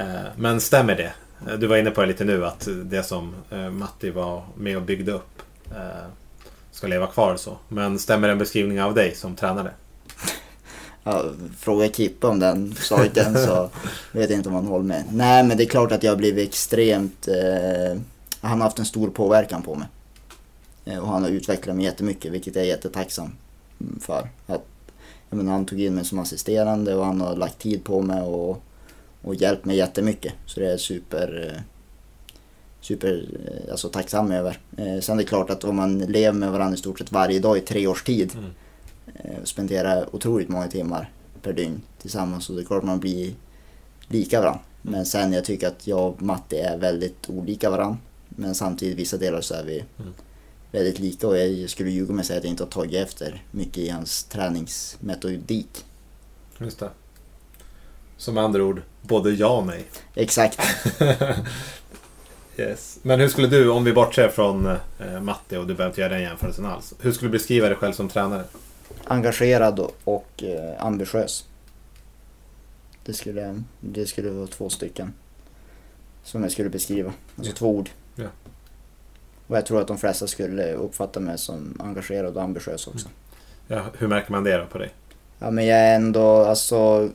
Eh, 0.00 0.26
men 0.36 0.60
stämmer 0.60 0.96
det? 0.96 1.12
Du 1.58 1.66
var 1.66 1.76
inne 1.76 1.90
på 1.90 2.00
det 2.00 2.06
lite 2.06 2.24
nu 2.24 2.46
att 2.46 2.68
det 2.84 3.02
som 3.02 3.34
eh, 3.50 3.70
Matti 3.70 4.10
var 4.10 4.42
med 4.56 4.76
och 4.76 4.82
byggde 4.82 5.12
upp 5.12 5.42
ska 6.70 6.86
leva 6.86 7.06
kvar 7.06 7.36
så. 7.36 7.58
Men 7.68 7.98
stämmer 7.98 8.28
en 8.28 8.38
beskrivning 8.38 8.82
av 8.82 8.94
dig 8.94 9.14
som 9.14 9.36
tränare? 9.36 9.70
Ja, 11.10 11.24
fråga 11.58 11.88
Kippe 11.88 12.26
om 12.26 12.38
den 12.38 12.74
saken 12.74 13.34
så 13.34 13.70
vet 14.12 14.30
jag 14.30 14.38
inte 14.38 14.48
om 14.48 14.54
han 14.54 14.66
håller 14.66 14.84
med. 14.84 15.04
Nej 15.12 15.44
men 15.44 15.56
det 15.56 15.64
är 15.64 15.68
klart 15.68 15.92
att 15.92 16.02
jag 16.02 16.12
har 16.12 16.16
blivit 16.16 16.48
extremt... 16.48 17.28
Eh, 17.28 18.00
han 18.40 18.60
har 18.60 18.66
haft 18.66 18.78
en 18.78 18.84
stor 18.84 19.10
påverkan 19.10 19.62
på 19.62 19.74
mig. 19.74 19.88
Eh, 20.84 20.98
och 20.98 21.08
han 21.08 21.22
har 21.22 21.30
utvecklat 21.30 21.76
mig 21.76 21.84
jättemycket 21.84 22.32
vilket 22.32 22.54
jag 22.56 22.64
är 22.64 22.68
jättetacksam 22.68 23.32
för. 24.00 24.28
Att, 24.46 24.64
jag 25.30 25.36
menar, 25.36 25.52
han 25.52 25.66
tog 25.66 25.80
in 25.80 25.94
mig 25.94 26.04
som 26.04 26.18
assisterande 26.18 26.94
och 26.94 27.04
han 27.04 27.20
har 27.20 27.36
lagt 27.36 27.58
tid 27.58 27.84
på 27.84 28.02
mig 28.02 28.22
och, 28.22 28.62
och 29.22 29.34
hjälpt 29.34 29.64
mig 29.64 29.76
jättemycket. 29.76 30.32
Så 30.46 30.60
det 30.60 30.72
är 30.72 30.76
super... 30.76 31.52
Eh, 31.54 31.62
super 32.80 33.28
eh, 33.46 33.70
alltså 33.70 33.88
tacksam 33.88 34.30
över. 34.30 34.58
Eh, 34.76 35.00
sen 35.00 35.18
är 35.18 35.22
det 35.22 35.28
klart 35.28 35.50
att 35.50 35.64
om 35.64 35.76
man 35.76 35.98
lever 35.98 36.38
med 36.38 36.52
varandra 36.52 36.74
i 36.74 36.78
stort 36.78 36.98
sett 36.98 37.12
varje 37.12 37.40
dag 37.40 37.58
i 37.58 37.60
tre 37.60 37.86
års 37.86 38.04
tid 38.04 38.32
Mm. 38.38 38.50
Eh, 39.14 39.44
spendera 39.44 40.06
otroligt 40.14 40.48
många 40.48 40.68
timmar 40.68 41.10
per 41.42 41.52
dygn 41.52 41.82
tillsammans 42.02 42.44
så 42.44 42.52
det 42.52 42.62
är 42.62 42.64
klart 42.64 42.82
man 42.84 43.00
blir 43.00 43.34
lika 44.08 44.40
varandra. 44.40 44.60
Men 44.82 45.06
sen 45.06 45.32
jag 45.32 45.44
tycker 45.44 45.68
att 45.68 45.86
jag 45.86 46.06
och 46.08 46.22
Matti 46.22 46.56
är 46.56 46.78
väldigt 46.78 47.30
olika 47.30 47.70
varandra. 47.70 47.98
Men 48.28 48.54
samtidigt 48.54 48.98
vissa 48.98 49.16
delar 49.16 49.40
så 49.40 49.54
är 49.54 49.64
vi 49.64 49.84
Mm. 49.98 50.12
väldigt 50.72 50.98
lika 50.98 51.28
och 51.28 51.38
jag 51.38 51.70
skulle 51.70 51.90
ljuga 51.90 52.12
med 52.12 52.20
att 52.20 52.26
säga 52.26 52.38
att 52.38 52.44
jag 52.44 52.50
inte 52.50 52.62
har 52.62 52.70
tagit 52.70 52.94
efter 53.08 53.42
mycket 53.50 53.78
i 53.78 53.88
hans 53.88 54.24
träningsmetodik. 54.24 55.84
Just 56.58 56.78
det. 56.78 56.90
Som 58.16 58.38
andra 58.38 58.64
ord, 58.64 58.82
både 59.02 59.30
ja 59.30 59.48
och 59.58 59.66
nej. 59.66 59.84
Exakt. 60.14 60.58
Yes. 62.56 62.98
Men 63.02 63.20
hur 63.20 63.28
skulle 63.28 63.48
du, 63.48 63.68
om 63.70 63.84
vi 63.84 63.92
bortser 63.92 64.28
från 64.28 64.66
eh, 64.66 65.20
Matti 65.22 65.56
och 65.56 65.66
du 65.66 65.74
behöver 65.74 65.86
inte 65.90 66.00
göra 66.00 66.12
den 66.12 66.22
jämförelsen 66.22 66.66
alls. 66.66 66.94
Hur 67.00 67.12
skulle 67.12 67.28
du 67.28 67.32
beskriva 67.32 67.68
dig 67.68 67.76
själv 67.76 67.92
som 67.92 68.08
tränare? 68.08 68.44
Engagerad 69.04 69.80
och, 70.04 70.42
eh, 70.42 70.84
ambitiös. 70.84 71.44
Det 73.04 73.12
skulle, 73.12 73.62
det 73.80 74.06
skulle 74.06 74.30
vara 74.30 74.46
två 74.46 74.68
stycken 74.68 75.12
som 76.22 76.42
jag 76.42 76.52
skulle 76.52 76.70
beskriva. 76.70 77.12
Alltså 77.38 77.52
två 77.52 77.68
ord. 77.76 77.90
Ja. 78.14 78.26
Och 79.46 79.56
jag 79.56 79.66
tror 79.66 79.80
att 79.80 79.88
de 79.88 79.98
flesta 79.98 80.26
skulle 80.26 80.72
uppfatta 80.72 81.20
mig 81.20 81.38
som 81.38 81.76
engagerad 81.80 82.36
och 82.36 82.42
ambitiös 82.42 82.86
också. 82.86 83.08
Ja, 83.68 83.82
hur 83.98 84.08
märker 84.08 84.32
man 84.32 84.44
det 84.44 84.56
då 84.56 84.66
på 84.66 84.78
dig? 84.78 84.90
Ja 85.38 85.50
men 85.50 85.66
jag 85.66 85.78
är 85.78 85.94
ändå 85.96 86.36
alltså... 86.36 87.08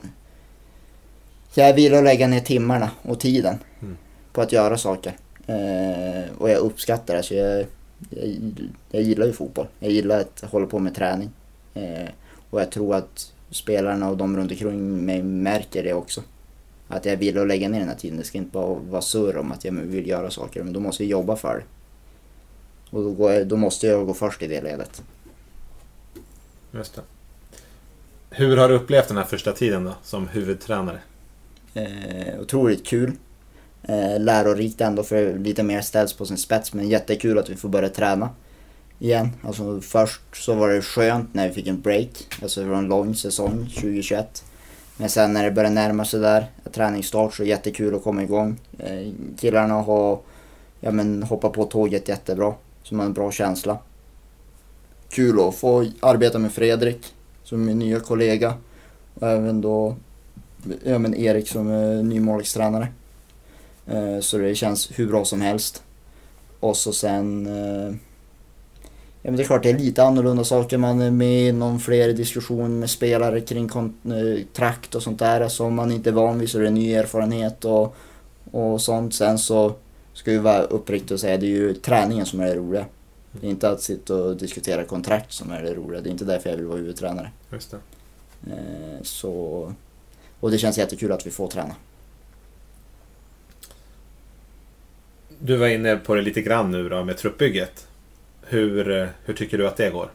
Jag 1.55 1.73
vill 1.73 1.93
att 1.93 2.03
lägga 2.03 2.27
ner 2.27 2.39
timmarna 2.39 2.91
och 3.01 3.19
tiden 3.19 3.57
Mm. 3.81 3.97
på 4.33 4.41
att 4.41 4.51
göra 4.51 4.77
saker. 4.77 5.13
Eh, 5.47 6.31
och 6.37 6.49
jag 6.49 6.57
uppskattar 6.57 7.13
det. 7.13 7.17
Alltså 7.17 7.35
jag, 7.35 7.65
jag, 8.09 8.69
jag 8.91 9.01
gillar 9.01 9.25
ju 9.25 9.33
fotboll. 9.33 9.67
Jag 9.79 9.91
gillar 9.91 10.19
att 10.19 10.41
hålla 10.51 10.65
på 10.65 10.79
med 10.79 10.95
träning. 10.95 11.29
Eh, 11.73 12.09
och 12.49 12.61
jag 12.61 12.71
tror 12.71 12.95
att 12.95 13.33
spelarna 13.49 14.09
och 14.09 14.17
de 14.17 14.37
runt 14.37 14.51
omkring 14.51 15.05
mig 15.05 15.23
märker 15.23 15.83
det 15.83 15.93
också. 15.93 16.21
att 16.87 17.05
jag 17.05 17.17
vill 17.17 17.47
lägga 17.47 17.69
ner 17.69 17.79
den 17.79 17.87
här 17.87 17.95
tiden. 17.95 18.17
Det 18.17 18.23
ska 18.23 18.37
inte 18.37 18.51
bara 18.51 18.79
vara 18.89 19.01
surr 19.01 19.37
om 19.37 19.51
att 19.51 19.65
jag 19.65 19.71
vill 19.71 20.07
göra 20.07 20.31
saker, 20.31 20.63
men 20.63 20.73
då 20.73 20.79
måste 20.79 21.03
jag 21.03 21.09
jobba 21.09 21.35
för 21.35 21.55
det. 21.57 21.63
Och 22.97 23.03
då, 23.03 23.11
går 23.11 23.43
då 23.43 23.57
måste 23.57 23.87
jag 23.87 24.07
gå 24.07 24.13
först 24.13 24.41
i 24.41 24.47
det 24.47 24.61
ledet. 24.61 25.03
Just 26.71 26.95
det. 26.95 27.01
Hur 28.29 28.57
har 28.57 28.69
du 28.69 28.75
upplevt 28.75 29.07
den 29.07 29.17
här 29.17 29.23
första 29.23 29.51
tiden 29.51 29.83
då, 29.83 29.93
som 30.03 30.27
huvudtränare? 30.27 30.99
Eh, 31.73 32.39
otroligt 32.41 32.85
kul. 32.85 33.11
Eh, 33.83 34.19
lärorikt 34.19 34.81
ändå 34.81 35.03
för 35.03 35.39
lite 35.39 35.63
mer 35.63 35.81
ställs 35.81 36.13
på 36.13 36.25
sin 36.25 36.37
spets 36.37 36.73
men 36.73 36.89
jättekul 36.89 37.37
att 37.37 37.49
vi 37.49 37.55
får 37.55 37.69
börja 37.69 37.89
träna 37.89 38.29
igen. 39.03 39.29
Alltså 39.41 39.81
först 39.81 40.21
så 40.33 40.53
var 40.53 40.69
det 40.69 40.81
skönt 40.81 41.33
när 41.33 41.47
vi 41.47 41.53
fick 41.53 41.67
en 41.67 41.81
break, 41.81 42.09
alltså 42.41 42.61
det 42.61 42.67
var 42.67 42.77
en 42.77 42.87
lång 42.87 43.15
säsong 43.15 43.69
2021. 43.75 44.43
Men 44.97 45.09
sen 45.09 45.33
när 45.33 45.43
det 45.43 45.51
började 45.51 45.75
närma 45.75 46.05
sig 46.05 46.19
där, 46.19 46.45
träningsstart, 46.71 47.33
så 47.33 47.43
jättekul 47.43 47.95
att 47.95 48.03
komma 48.03 48.23
igång. 48.23 48.59
Eh, 48.79 49.11
killarna 49.39 49.73
har 49.73 50.19
ja, 50.79 50.91
men, 50.91 51.23
hoppat 51.23 51.53
på 51.53 51.65
tåget 51.65 52.09
jättebra, 52.09 52.53
så 52.83 52.95
man 52.95 52.99
har 52.99 53.05
en 53.05 53.13
bra 53.13 53.31
känsla. 53.31 53.77
Kul 55.09 55.39
att 55.39 55.55
få 55.55 55.85
arbeta 55.99 56.39
med 56.39 56.51
Fredrik 56.51 57.13
som 57.43 57.61
är 57.61 57.65
min 57.65 57.79
nya 57.79 57.99
kollega 57.99 58.53
och 59.13 59.29
även 59.29 59.61
då 59.61 59.95
ja, 60.83 60.99
men 60.99 61.15
Erik 61.15 61.47
som 61.47 61.71
är 61.71 62.03
ny 62.03 62.19
målvaktstränare. 62.19 62.87
Eh, 63.87 64.19
så 64.19 64.37
det 64.37 64.55
känns 64.55 64.99
hur 64.99 65.07
bra 65.07 65.25
som 65.25 65.41
helst. 65.41 65.83
Och 66.59 66.77
så 66.77 66.93
sen... 66.93 67.45
Eh, 67.47 67.95
Eh, 69.23 69.27
ja 69.27 69.31
men 69.31 69.35
det 69.37 69.43
är 69.43 69.47
klart 69.47 69.63
det 69.63 69.69
är 69.69 69.77
lite 69.77 70.03
annorlunda 70.03 70.43
saker. 70.43 70.77
Man 70.77 71.01
är 71.01 71.11
med 71.11 71.47
i 71.47 71.51
någon 71.51 71.79
fler 71.79 72.13
diskussion 72.13 72.79
med 72.79 72.89
spelare 72.89 73.41
kring 73.41 73.67
kontrakt 73.67 74.95
och 74.95 75.03
sånt 75.03 75.19
där 75.19 75.47
som 75.47 75.75
man 75.75 75.91
inte 75.91 76.09
är 76.09 76.13
van 76.13 76.39
vid. 76.39 76.49
Så 76.49 76.57
det 76.57 76.67
är 76.67 76.71
ny 76.71 76.93
erfarenhet 76.93 77.65
och, 77.65 77.95
och 78.51 78.81
sånt. 78.81 79.15
Sen 79.15 79.37
så 79.37 79.73
ska 80.13 80.31
vi 80.31 80.37
vara 80.37 80.61
uppriktig 80.61 81.15
och 81.15 81.19
säga 81.19 81.37
det 81.37 81.45
är 81.45 81.49
ju 81.49 81.73
träningen 81.73 82.25
som 82.25 82.39
är 82.39 82.45
det 82.45 82.55
roliga. 82.55 82.85
Det 83.31 83.47
är 83.47 83.51
inte 83.51 83.69
att 83.69 83.81
sitta 83.81 84.15
och 84.15 84.37
diskutera 84.37 84.83
kontrakt 84.83 85.31
som 85.31 85.51
är 85.51 85.63
det 85.63 85.73
roliga. 85.73 86.01
Det 86.01 86.09
är 86.09 86.11
inte 86.11 86.25
därför 86.25 86.49
jag 86.49 86.57
vill 86.57 86.65
vara 86.65 86.77
huvudtränare. 86.77 87.31
Just 87.51 87.71
det. 87.71 87.77
Eh, 88.51 89.01
så... 89.01 89.73
Och 90.39 90.51
det 90.51 90.57
känns 90.57 90.77
jättekul 90.77 91.11
att 91.11 91.27
vi 91.27 91.31
får 91.31 91.47
träna. 91.47 91.75
Du 95.39 95.55
var 95.55 95.67
inne 95.67 95.95
på 95.95 96.15
det 96.15 96.21
lite 96.21 96.41
grann 96.41 96.71
nu 96.71 96.89
då 96.89 97.03
med 97.03 97.17
truppbygget. 97.17 97.87
Hur, 98.53 99.01
eh, 99.01 99.07
hur 99.25 99.33
tycker 99.33 99.57
du 99.57 99.67
att 99.67 99.77
det 99.77 99.89
går? 99.89 100.11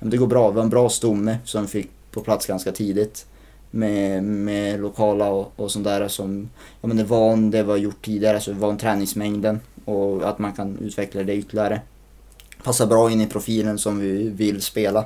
Det 0.00 0.16
går 0.16 0.26
bra. 0.26 0.50
Vi 0.50 0.56
har 0.56 0.64
en 0.64 0.70
bra 0.70 0.88
stomme 0.88 1.38
som 1.44 1.62
vi 1.62 1.68
fick 1.68 1.90
på 2.10 2.20
plats 2.20 2.46
ganska 2.46 2.72
tidigt. 2.72 3.26
Med, 3.70 4.24
med 4.24 4.80
lokala 4.80 5.28
och, 5.28 5.52
och 5.56 5.70
sånt 5.70 5.84
där 5.84 6.08
som 6.08 6.50
ja, 6.80 6.88
men 6.88 6.98
är 6.98 7.04
van 7.04 7.50
det 7.50 7.62
vi 7.62 7.70
har 7.70 7.76
gjort 7.76 8.04
tidigare, 8.04 8.40
så 8.40 8.52
van 8.52 8.78
träningsmängden 8.78 9.60
och 9.84 10.28
att 10.28 10.38
man 10.38 10.52
kan 10.52 10.78
utveckla 10.78 11.22
det 11.22 11.34
ytterligare. 11.34 11.80
Passar 12.64 12.86
bra 12.86 13.10
in 13.10 13.20
i 13.20 13.26
profilen 13.26 13.78
som 13.78 14.00
vi 14.00 14.28
vill 14.28 14.62
spela. 14.62 14.98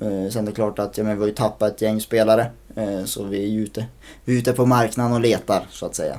Eh, 0.00 0.30
sen 0.30 0.44
är 0.44 0.46
det 0.46 0.52
klart 0.52 0.78
att 0.78 0.98
ja, 0.98 1.04
men 1.04 1.14
vi 1.14 1.20
har 1.20 1.28
ju 1.28 1.34
tappat 1.34 1.72
ett 1.72 1.82
gäng 1.82 2.00
spelare 2.00 2.50
eh, 2.74 3.04
så 3.04 3.24
vi 3.24 3.42
är 3.42 3.48
ju 3.48 3.62
ute, 3.62 3.86
vi 4.24 4.34
är 4.34 4.38
ute 4.38 4.52
på 4.52 4.66
marknaden 4.66 5.12
och 5.12 5.20
letar 5.20 5.66
så 5.70 5.86
att 5.86 5.94
säga. 5.94 6.18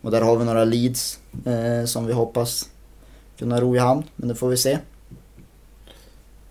Och 0.00 0.10
där 0.10 0.20
har 0.20 0.36
vi 0.36 0.44
några 0.44 0.64
leads 0.64 1.18
eh, 1.46 1.86
som 1.86 2.06
vi 2.06 2.12
hoppas 2.12 2.68
kunna 3.38 3.60
ro 3.60 3.76
i 3.76 3.78
hamn, 3.78 4.02
men 4.16 4.28
det 4.28 4.34
får 4.34 4.48
vi 4.48 4.56
se. 4.56 4.78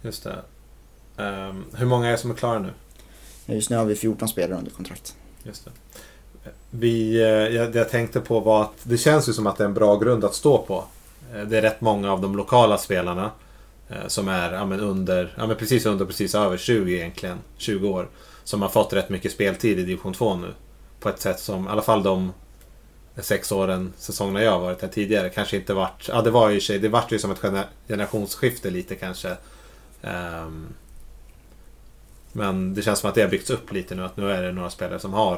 Just 0.03 0.23
det. 0.23 0.43
Um, 1.23 1.65
hur 1.73 1.85
många 1.85 2.07
är 2.07 2.11
det 2.11 2.17
som 2.17 2.31
är 2.31 2.35
klara 2.35 2.59
nu? 2.59 2.69
Just 3.45 3.69
nu 3.69 3.77
har 3.77 3.85
vi 3.85 3.95
14 3.95 4.27
spelare 4.27 4.57
under 4.57 4.71
kontrakt. 4.71 5.15
Just 5.43 5.65
det. 5.65 5.71
Vi, 6.69 7.21
eh, 7.21 7.27
jag, 7.27 7.75
jag 7.75 7.89
tänkte 7.89 8.19
på 8.19 8.39
var 8.39 8.61
att 8.61 8.77
det 8.83 8.97
känns 8.97 9.29
ju 9.29 9.33
som 9.33 9.47
att 9.47 9.57
det 9.57 9.63
är 9.63 9.67
en 9.67 9.73
bra 9.73 9.97
grund 9.97 10.25
att 10.25 10.33
stå 10.33 10.57
på. 10.57 10.85
Eh, 11.33 11.41
det 11.41 11.57
är 11.57 11.61
rätt 11.61 11.81
många 11.81 12.11
av 12.11 12.21
de 12.21 12.35
lokala 12.35 12.77
spelarna 12.77 13.31
eh, 13.89 14.07
som 14.07 14.27
är 14.27 14.53
ja, 14.53 14.65
men 14.65 14.79
under, 14.79 15.33
ja, 15.37 15.47
men 15.47 15.55
precis 15.55 15.85
under, 15.85 16.05
precis 16.05 16.35
över 16.35 16.57
20 16.57 16.95
egentligen. 16.95 17.37
20 17.57 17.89
år. 17.89 18.09
Som 18.43 18.61
har 18.61 18.69
fått 18.69 18.93
rätt 18.93 19.09
mycket 19.09 19.31
speltid 19.31 19.79
i 19.79 19.83
division 19.83 20.13
2 20.13 20.35
nu. 20.35 20.53
På 20.99 21.09
ett 21.09 21.19
sätt 21.19 21.39
som, 21.39 21.67
i 21.67 21.69
alla 21.69 21.81
fall 21.81 22.03
de 22.03 22.33
sex 23.17 23.51
åren, 23.51 23.93
säsongerna 23.97 24.41
jag 24.41 24.51
har 24.51 24.59
varit 24.59 24.81
här 24.81 24.89
tidigare, 24.89 25.29
kanske 25.29 25.57
inte 25.57 25.73
varit... 25.73 26.07
Ja, 26.07 26.21
det 26.21 26.31
var 26.31 26.49
ju 26.49 26.61
sig, 26.61 26.79
det 26.79 26.89
vart 26.89 27.11
ju 27.11 27.19
som 27.19 27.31
ett 27.31 27.67
generationsskifte 27.87 28.69
lite 28.69 28.95
kanske. 28.95 29.37
Um, 30.03 30.67
men 32.31 32.73
det 32.73 32.81
känns 32.81 32.99
som 32.99 33.09
att 33.09 33.15
det 33.15 33.21
har 33.21 33.29
byggts 33.29 33.49
upp 33.49 33.71
lite 33.71 33.95
nu, 33.95 34.03
att 34.03 34.17
nu 34.17 34.31
är 34.31 34.43
det 34.43 34.51
några 34.51 34.69
spelare 34.69 34.99
som 34.99 35.13
har... 35.13 35.37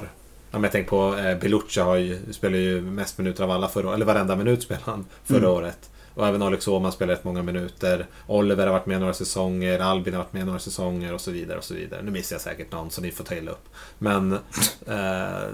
Ja, 0.52 0.60
men 0.60 0.64
jag 0.64 0.72
tänker 0.72 0.90
på 0.90 1.16
eh, 1.16 1.38
Belucci 1.38 1.80
har 1.80 1.96
ju, 1.96 2.34
spelar 2.34 2.58
ju 2.58 2.82
mest 2.82 3.18
minuter 3.18 3.44
av 3.44 3.52
alla 3.52 3.68
förra 3.68 3.94
Eller 3.94 4.06
varenda 4.06 4.36
minut 4.36 4.64
spelade 4.64 4.92
han 4.92 5.06
förra 5.24 5.38
mm. 5.38 5.52
året. 5.52 5.90
Och 6.14 6.28
även 6.28 6.42
Alex 6.42 6.68
Åhman 6.68 6.92
spelar 6.92 7.14
rätt 7.14 7.24
många 7.24 7.44
minuter. 7.44 8.06
Oliver 8.28 8.68
har 8.68 8.74
varit 8.74 8.86
med 8.86 9.00
några 9.00 9.14
säsonger. 9.14 9.80
Albin 9.80 10.14
har 10.14 10.24
varit 10.24 10.34
med 10.34 10.46
några 10.46 10.60
säsonger 10.60 11.14
och 11.14 11.22
så 11.22 11.32
vidare. 11.32 11.58
och 11.58 11.64
så 11.64 11.74
vidare. 11.74 12.02
Nu 12.02 12.12
missar 12.12 12.36
jag 12.36 12.42
säkert 12.42 12.72
någon 12.72 12.92
så 12.92 13.02
ni 13.02 13.12
får 13.12 13.24
ta 13.24 13.36
illa 13.36 13.52
upp. 13.52 13.70
Men... 13.98 14.38
Eh, 14.88 15.50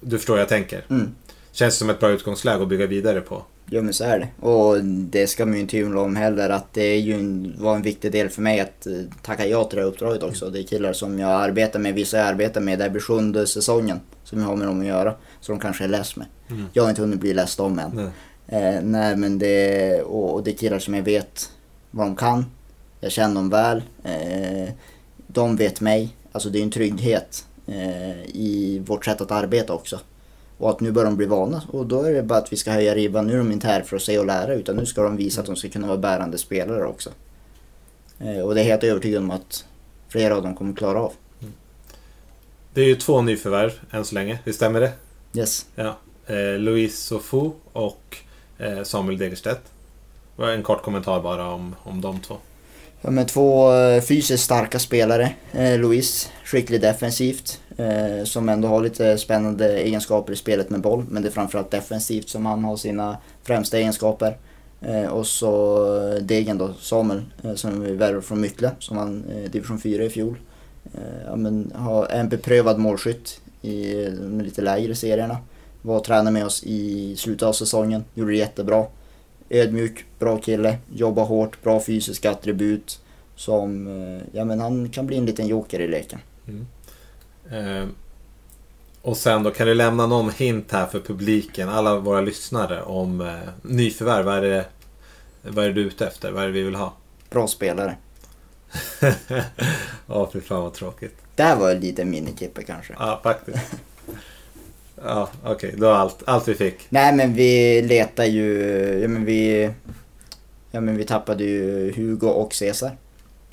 du 0.00 0.18
förstår 0.18 0.34
vad 0.34 0.40
jag 0.40 0.48
tänker. 0.48 0.84
Mm. 0.90 1.14
Känns 1.52 1.76
som 1.76 1.90
ett 1.90 2.00
bra 2.00 2.10
utgångsläge 2.10 2.62
att 2.62 2.68
bygga 2.68 2.86
vidare 2.86 3.20
på. 3.20 3.44
Ja 3.70 3.82
men 3.82 3.94
så 3.94 4.04
är 4.04 4.18
det. 4.18 4.46
Och 4.46 4.84
det 4.84 5.26
ska 5.26 5.46
man 5.46 5.54
ju 5.54 5.60
inte 5.60 5.76
hymla 5.76 6.00
om 6.00 6.16
heller 6.16 6.50
att 6.50 6.74
det 6.74 6.82
är 6.82 7.00
ju 7.00 7.14
en, 7.14 7.54
var 7.58 7.76
en 7.76 7.82
viktig 7.82 8.12
del 8.12 8.28
för 8.28 8.42
mig 8.42 8.60
att 8.60 8.86
eh, 8.86 8.92
tacka 9.22 9.46
ja 9.46 9.64
till 9.64 9.76
det 9.76 9.82
här 9.82 9.90
uppdraget 9.90 10.22
också. 10.22 10.50
Det 10.50 10.60
är 10.60 10.62
killar 10.62 10.92
som 10.92 11.18
jag 11.18 11.30
arbetar 11.30 11.78
med, 11.78 11.94
vissa 11.94 12.16
jag 12.16 12.26
arbetar 12.26 12.60
med. 12.60 12.78
Det 12.78 12.82
här 12.84 12.90
blir 12.90 13.02
sjunde 13.02 13.46
säsongen 13.46 14.00
som 14.24 14.40
jag 14.40 14.46
har 14.46 14.56
med 14.56 14.66
dem 14.66 14.80
att 14.80 14.86
göra. 14.86 15.14
Så 15.40 15.52
de 15.52 15.60
kanske 15.60 15.84
är 15.84 15.88
less 15.88 16.16
med. 16.16 16.26
Mm. 16.50 16.64
Jag 16.72 16.82
har 16.82 16.90
inte 16.90 17.02
hunnit 17.02 17.20
bli 17.20 17.34
less 17.34 17.56
dem 17.56 17.78
än. 17.78 17.90
Nej. 17.94 18.10
Eh, 18.48 18.82
nej 18.82 19.16
men 19.16 19.38
det, 19.38 20.02
och, 20.02 20.34
och 20.34 20.44
det 20.44 20.50
är 20.50 20.56
killar 20.56 20.78
som 20.78 20.94
jag 20.94 21.02
vet 21.02 21.52
vad 21.90 22.06
de 22.06 22.16
kan. 22.16 22.44
Jag 23.00 23.12
känner 23.12 23.34
dem 23.34 23.50
väl. 23.50 23.82
Eh, 24.04 24.72
de 25.26 25.56
vet 25.56 25.80
mig. 25.80 26.16
Alltså 26.32 26.50
det 26.50 26.58
är 26.58 26.62
en 26.62 26.70
trygghet 26.70 27.44
eh, 27.66 28.20
i 28.26 28.82
vårt 28.86 29.04
sätt 29.04 29.20
att 29.20 29.30
arbeta 29.30 29.72
också. 29.72 30.00
Och 30.58 30.70
att 30.70 30.80
nu 30.80 30.92
börjar 30.92 31.06
de 31.06 31.16
bli 31.16 31.26
vana 31.26 31.62
och 31.70 31.86
då 31.86 32.02
är 32.02 32.12
det 32.12 32.22
bara 32.22 32.38
att 32.38 32.52
vi 32.52 32.56
ska 32.56 32.70
höja 32.70 32.94
ribban. 32.94 33.26
Nu 33.26 33.32
är 33.32 33.38
de 33.38 33.52
inte 33.52 33.66
här 33.66 33.82
för 33.82 33.96
att 33.96 34.02
se 34.02 34.18
och 34.18 34.26
lära 34.26 34.54
utan 34.54 34.76
nu 34.76 34.86
ska 34.86 35.02
de 35.02 35.16
visa 35.16 35.40
att 35.40 35.46
de 35.46 35.56
ska 35.56 35.68
kunna 35.68 35.86
vara 35.86 35.98
bärande 35.98 36.38
spelare 36.38 36.86
också. 36.86 37.10
Eh, 38.18 38.40
och 38.40 38.54
det 38.54 38.60
är 38.60 38.64
helt 38.64 38.84
övertygad 38.84 39.22
om 39.22 39.30
att 39.30 39.64
flera 40.08 40.36
av 40.36 40.42
dem 40.42 40.56
kommer 40.56 40.74
klara 40.74 41.00
av. 41.00 41.12
Mm. 41.40 41.52
Det 42.74 42.80
är 42.80 42.84
ju 42.84 42.96
två 42.96 43.22
nyförvärv 43.22 43.72
än 43.90 44.04
så 44.04 44.14
länge, 44.14 44.38
det 44.44 44.52
stämmer 44.52 44.80
det? 44.80 44.92
Yes. 45.34 45.66
Ja. 45.74 45.96
Eh, 46.26 46.58
Louise 46.58 46.96
Sofu 46.96 47.50
och 47.72 48.16
eh, 48.58 48.82
Samuel 48.82 49.18
Degerstedt. 49.18 49.60
En 50.38 50.62
kort 50.62 50.82
kommentar 50.82 51.20
bara 51.20 51.48
om, 51.48 51.74
om 51.82 52.00
de 52.00 52.20
två. 52.20 52.36
Ja, 53.00 53.10
men 53.10 53.26
två 53.26 53.74
eh, 53.74 54.02
fysiskt 54.02 54.44
starka 54.44 54.78
spelare. 54.78 55.34
Eh, 55.52 55.78
Louis, 55.78 56.30
skicklig 56.44 56.80
defensivt. 56.80 57.60
Eh, 57.76 58.24
som 58.24 58.48
ändå 58.48 58.68
har 58.68 58.80
lite 58.80 59.18
spännande 59.18 59.78
egenskaper 59.78 60.32
i 60.32 60.36
spelet 60.36 60.70
med 60.70 60.80
boll. 60.80 61.04
Men 61.10 61.22
det 61.22 61.28
är 61.28 61.32
framförallt 61.32 61.70
defensivt 61.70 62.28
som 62.28 62.46
han 62.46 62.64
har 62.64 62.76
sina 62.76 63.16
främsta 63.42 63.78
egenskaper. 63.78 64.36
Eh, 64.80 65.06
och 65.06 65.26
så 65.26 66.18
Degen 66.20 66.58
då, 66.58 66.74
Samuel, 66.80 67.22
eh, 67.44 67.54
som 67.54 67.80
vi 67.80 67.92
värvade 67.92 68.22
från 68.22 68.40
Myckle, 68.40 68.70
som 68.78 68.96
vann 68.96 69.24
eh, 69.30 69.50
division 69.50 69.78
4 69.78 70.04
i 70.04 70.10
fjol. 70.10 70.36
Eh, 70.94 71.26
ja, 71.26 71.36
men 71.36 71.72
har 71.74 72.06
en 72.06 72.28
beprövad 72.28 72.78
målskytt 72.78 73.40
i 73.62 74.04
de 74.04 74.40
lite 74.40 74.62
lägre 74.62 74.94
serierna. 74.94 75.38
Var 75.82 75.96
och 75.96 76.04
tränade 76.04 76.30
med 76.30 76.46
oss 76.46 76.64
i 76.64 77.16
slutet 77.16 77.48
av 77.48 77.52
säsongen, 77.52 78.04
gjorde 78.14 78.30
det 78.30 78.36
jättebra 78.36 78.86
ödmjuk, 79.50 80.04
bra 80.18 80.38
kille, 80.38 80.78
jobbar 80.94 81.24
hårt, 81.24 81.62
bra 81.62 81.80
fysiska 81.80 82.30
attribut. 82.30 83.00
Som, 83.36 83.86
eh, 83.86 84.22
ja 84.32 84.44
men 84.44 84.60
han 84.60 84.88
kan 84.88 85.06
bli 85.06 85.16
en 85.16 85.26
liten 85.26 85.46
joker 85.46 85.80
i 85.80 85.88
leken. 85.88 86.18
Mm. 86.48 86.66
Eh, 87.50 87.86
och 89.02 89.16
sen 89.16 89.42
då, 89.42 89.50
kan 89.50 89.66
du 89.66 89.74
lämna 89.74 90.06
någon 90.06 90.30
hint 90.30 90.72
här 90.72 90.86
för 90.86 91.00
publiken, 91.00 91.68
alla 91.68 91.98
våra 91.98 92.20
lyssnare 92.20 92.82
om 92.82 93.20
eh, 93.20 93.34
nyförvärv? 93.62 94.24
Vad 94.24 94.36
är, 94.36 94.42
det, 94.42 94.64
vad 95.42 95.64
är 95.64 95.68
det 95.68 95.74
du 95.74 95.82
är 95.82 95.86
ute 95.86 96.06
efter? 96.06 96.32
Vad 96.32 96.42
är 96.42 96.46
det 96.46 96.52
vi 96.52 96.62
vill 96.62 96.74
ha? 96.74 96.92
Bra 97.30 97.46
spelare. 97.46 97.96
Ja, 100.06 100.30
fy 100.32 100.40
fan 100.40 100.62
vad 100.62 100.74
tråkigt. 100.74 101.14
Det 101.34 101.42
här 101.42 101.56
var 101.56 101.74
lite 101.74 102.04
minikippe 102.04 102.62
kanske. 102.62 102.94
Ja, 102.98 103.20
faktiskt. 103.22 103.58
Ja, 105.04 105.28
okej. 105.42 105.54
Okay. 105.54 105.70
Det 105.70 105.86
var 105.86 105.94
allt, 105.94 106.22
allt 106.26 106.48
vi 106.48 106.54
fick. 106.54 106.86
Nej, 106.88 107.14
men 107.14 107.34
vi 107.34 107.82
letar 107.82 108.24
ju... 108.24 108.58
Ja, 109.02 109.08
men 109.08 109.24
vi... 109.24 109.70
Ja, 110.70 110.80
men 110.80 110.96
vi 110.96 111.04
tappade 111.04 111.44
ju 111.44 111.92
Hugo 111.96 112.26
och 112.26 112.54
Cesar. 112.54 112.96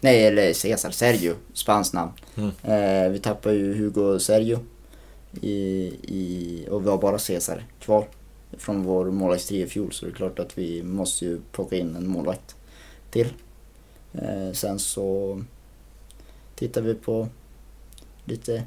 Nej, 0.03 0.25
eller 0.25 0.53
Cesar. 0.53 0.91
Sergio. 0.91 1.35
Spanskt 1.53 1.93
namn. 1.93 2.11
Mm. 2.35 2.51
Eh, 2.63 3.11
vi 3.11 3.19
tappade 3.19 3.55
ju 3.55 3.73
Hugo 3.73 4.19
Sergio. 4.19 4.59
I, 5.41 5.57
i, 6.03 6.67
och 6.69 6.85
vi 6.85 6.89
har 6.89 6.97
bara 6.97 7.19
Cesar 7.19 7.63
kvar. 7.79 8.07
Från 8.57 8.83
vår 8.83 9.05
målvaktstrio 9.05 9.65
i 9.65 9.69
fjol. 9.69 9.91
Så 9.91 10.05
det 10.05 10.11
är 10.11 10.15
klart 10.15 10.39
att 10.39 10.57
vi 10.57 10.83
måste 10.83 11.25
ju 11.25 11.41
plocka 11.51 11.75
in 11.75 11.95
en 11.95 12.07
målvakt 12.07 12.55
till. 13.11 13.33
Eh, 14.13 14.51
sen 14.53 14.79
så 14.79 15.41
tittar 16.55 16.81
vi 16.81 16.95
på 16.95 17.27
lite 18.25 18.63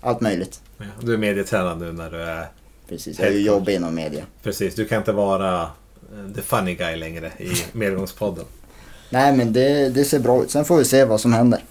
allt 0.00 0.20
möjligt. 0.20 0.62
Ja, 0.78 0.84
du 1.00 1.14
är 1.14 1.18
medietränad 1.18 1.78
nu 1.78 1.92
när 1.92 2.10
du 2.10 2.16
är... 2.22 2.46
Precis, 2.88 3.18
jag 3.18 3.40
jobbig 3.40 3.74
inom 3.74 3.94
media. 3.94 4.24
Precis, 4.42 4.74
du 4.74 4.84
kan 4.84 4.98
inte 4.98 5.12
vara 5.12 5.62
eh, 5.62 6.34
the 6.34 6.42
funny 6.42 6.74
guy 6.74 6.96
längre 6.96 7.32
i 7.38 7.52
Medgångspodden. 7.72 8.44
Nej 9.12 9.36
men 9.36 9.52
det, 9.52 9.88
det 9.88 10.04
ser 10.04 10.18
bra 10.18 10.42
ut. 10.42 10.50
Sen 10.50 10.64
får 10.64 10.76
vi 10.76 10.84
se 10.84 11.04
vad 11.04 11.20
som 11.20 11.32
händer. 11.32 11.64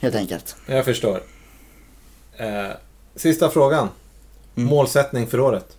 Helt 0.00 0.14
enkelt. 0.14 0.56
Jag 0.66 0.84
förstår. 0.84 1.22
Eh, 2.36 2.68
sista 3.16 3.50
frågan. 3.50 3.88
Mm. 4.56 4.68
Målsättning 4.68 5.26
för 5.26 5.40
året? 5.40 5.76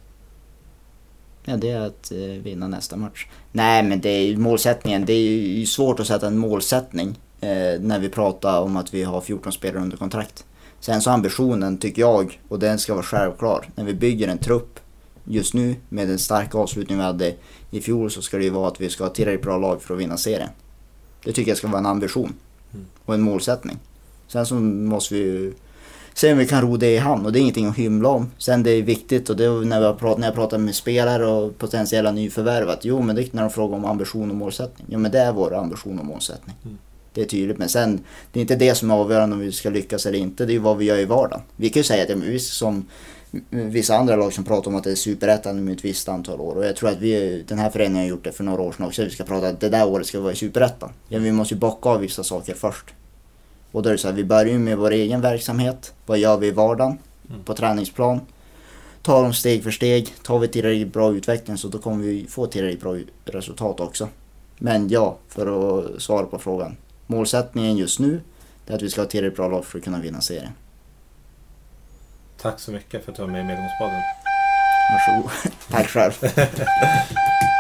Ja, 1.46 1.58
det 1.58 1.70
är 1.70 1.80
att 1.80 2.12
eh, 2.12 2.18
vinna 2.18 2.68
nästa 2.68 2.96
match. 2.96 3.28
Nej, 3.52 3.84
men 3.84 4.02
det 4.02 4.10
är 4.10 4.26
ju 4.26 4.38
målsättningen. 4.38 5.06
Det 5.06 5.14
är 5.14 5.32
ju 5.58 5.66
svårt 5.66 6.00
att 6.00 6.08
sätta 6.08 6.28
en 6.28 6.38
målsättning 6.38 7.20
eh, 7.42 7.80
när 7.80 8.00
vi 8.00 8.10
pratar 8.10 8.62
om 8.62 8.78
att 8.78 8.94
vi 8.94 9.04
har 9.04 9.22
14 9.22 9.52
spelare 9.52 9.82
under 9.82 9.98
kontrakt. 9.98 10.46
Sen 10.80 11.02
så 11.02 11.10
ambitionen, 11.10 11.78
tycker 11.78 12.02
jag, 12.02 12.40
och 12.48 12.60
den 12.60 12.80
ska 12.80 12.94
vara 12.94 13.04
självklar. 13.04 13.70
När 13.76 13.84
vi 13.84 13.94
bygger 13.94 14.28
en 14.28 14.38
trupp 14.38 14.80
just 15.28 15.54
nu 15.54 15.76
med 15.90 16.08
den 16.08 16.20
starka 16.20 16.58
avslutning 16.58 16.98
vi 16.98 17.04
hade 17.04 17.34
i 17.72 17.82
fjol 17.82 18.12
så 18.12 18.22
ska 18.22 18.38
det 18.38 18.44
ju 18.44 18.50
vara 18.50 18.68
att 18.68 18.82
vi 18.82 18.90
ska 18.90 19.04
ha 19.04 19.12
tillräckligt 19.12 19.42
bra 19.46 19.58
lag 19.58 19.82
för 19.82 19.94
att 19.94 20.00
vinna 20.00 20.18
serien. 20.18 20.50
Det 21.24 21.32
tycker 21.32 21.52
jag 21.52 21.58
ska 21.58 21.68
vara 21.68 21.80
en 21.80 21.86
ambition 21.86 22.34
Mm. 22.74 22.86
och 23.06 23.14
en 23.14 23.22
målsättning. 23.22 23.78
Sen 24.28 24.46
så 24.46 24.56
måste 24.56 25.14
vi 25.14 25.20
ju 25.20 25.54
se 26.14 26.32
om 26.32 26.38
vi 26.38 26.48
kan 26.48 26.62
ro 26.62 26.78
det 26.78 26.94
i 26.94 26.98
hamn 26.98 27.26
och 27.26 27.32
det 27.32 27.40
är 27.40 27.42
ingenting 27.42 27.66
att 27.66 27.76
hymla 27.78 28.10
om. 28.10 28.32
Sen 28.38 28.64
det 28.64 28.72
är 28.72 28.82
viktigt 28.82 29.30
och 29.30 29.38
det 29.38 29.46
är 29.46 29.66
när, 29.66 29.80
vi 29.80 29.86
har 29.86 29.94
pratat, 29.94 30.20
när 30.20 30.28
jag 30.28 30.36
pratar 30.36 30.58
med 30.58 30.76
spelare 30.76 31.26
och 31.26 31.58
potentiella 31.58 32.12
nyförvärv 32.12 32.70
att 32.70 32.86
jo 32.86 33.02
men 33.02 33.16
det 33.16 33.22
är 33.22 33.30
när 33.32 33.42
de 33.42 33.50
frågar 33.50 33.78
om 33.78 33.86
ambition 33.86 34.30
och 34.30 34.36
målsättning. 34.36 34.88
Jo 34.90 35.00
men 35.00 35.12
det 35.12 35.20
är 35.20 35.32
vår 35.32 35.56
ambition 35.56 36.00
och 36.00 36.06
målsättning. 36.06 36.56
Mm. 36.66 36.78
Det 37.14 37.22
är 37.22 37.26
tydligt 37.26 37.58
men 37.58 37.70
sen 37.70 38.00
det 38.32 38.40
är 38.40 38.42
inte 38.42 38.56
det 38.56 38.76
som 38.76 38.92
är 38.92 38.96
avgörande 38.96 39.36
om 39.36 39.40
vi 39.40 39.52
ska 39.52 39.70
lyckas 39.70 40.06
eller 40.06 40.20
inte. 40.20 40.46
Det 40.46 40.52
är 40.52 40.54
ju 40.54 40.60
vad 40.60 40.78
vi 40.78 40.86
gör 40.86 40.98
i 40.98 41.06
vardagen. 41.06 41.42
Vi 41.56 41.70
kan 41.70 41.80
ju 41.80 41.84
säga 41.84 42.04
att 42.04 42.10
ja, 42.10 42.16
vi 42.16 42.40
som 42.40 42.86
vissa 43.50 43.98
andra 43.98 44.16
lag 44.16 44.34
som 44.34 44.44
pratar 44.44 44.72
om 44.72 44.78
att 44.78 44.84
det 44.84 44.92
är 44.92 44.96
superettan 44.96 45.64
med 45.64 45.74
ett 45.74 45.86
visst 45.86 46.10
antal 46.10 46.42
år 46.42 46.56
och 46.56 46.66
jag 46.66 46.76
tror 46.76 46.90
att 46.90 47.02
vi, 47.02 47.44
den 47.48 47.60
här 47.60 47.70
föreningen 47.70 48.04
har 48.04 48.10
gjort 48.10 48.24
det 48.24 48.32
för 48.32 48.44
några 48.44 48.62
år 48.62 48.72
sedan 48.72 48.86
också. 48.86 49.04
Vi 49.04 49.10
ska 49.10 49.24
prata 49.24 49.48
att 49.48 49.60
det 49.60 49.70
där 49.70 49.88
året 49.88 50.08
ska 50.08 50.20
vara 50.20 50.34
i 50.34 50.36
superettan. 50.36 50.90
Ja, 51.08 51.20
vi 51.20 51.32
måste 51.32 51.54
ju 51.54 51.60
bocka 51.60 51.90
av 51.90 52.00
vissa 52.00 52.24
saker 52.24 52.54
först. 52.54 52.86
Och 53.72 53.84
då 53.84 53.90
är 53.90 53.94
det 53.94 54.00
så 54.00 54.08
här, 54.08 54.16
vi 54.16 54.24
börjar 54.24 54.52
ju 54.52 54.60
med 54.60 54.78
vår 54.78 54.92
egen 54.92 55.22
verksamhet. 55.22 55.94
Vad 56.06 56.18
gör 56.18 56.38
vi 56.38 56.48
i 56.48 56.52
vardagen? 56.52 56.98
Mm. 57.30 57.44
På 57.44 57.54
träningsplan. 57.54 58.22
Tar 59.02 59.24
dem 59.24 59.34
steg 59.34 59.64
för 59.64 59.72
steg. 59.72 60.14
Tar 60.24 60.40
vi 60.40 60.48
tillräckligt 60.48 60.94
bra 60.94 61.14
utveckling 61.14 61.58
så 61.58 61.68
då 61.68 61.78
kommer 61.78 62.04
vi 62.04 62.26
få 62.30 62.46
tillräckligt 62.46 62.82
bra 62.82 62.98
resultat 63.26 63.80
också. 63.80 64.10
Men 64.58 64.90
ja, 64.90 65.18
för 65.28 65.48
att 65.80 66.02
svara 66.02 66.26
på 66.26 66.40
frågan. 66.40 66.78
Målsättningen 67.08 67.78
just 67.78 68.00
nu 68.00 68.22
är 68.68 68.76
att 68.76 68.82
vi 68.82 68.90
ska 68.90 69.02
ha 69.02 69.08
tillräckligt 69.08 69.38
bra 69.38 69.48
lag 69.48 69.66
för 69.66 69.78
att 69.78 69.84
kunna 69.84 70.00
vinna 70.00 70.22
serien. 70.22 70.52
Tack 72.38 72.60
så 72.60 72.72
mycket 72.72 73.06
för 73.06 73.12
att 73.12 73.16
du 73.18 73.24
var 73.24 73.30
med 73.30 73.42
i 73.42 73.44
Medgångspodden. 73.44 74.02
Varsågod. 74.92 75.32
Tack 75.72 75.88
själv. 75.88 76.14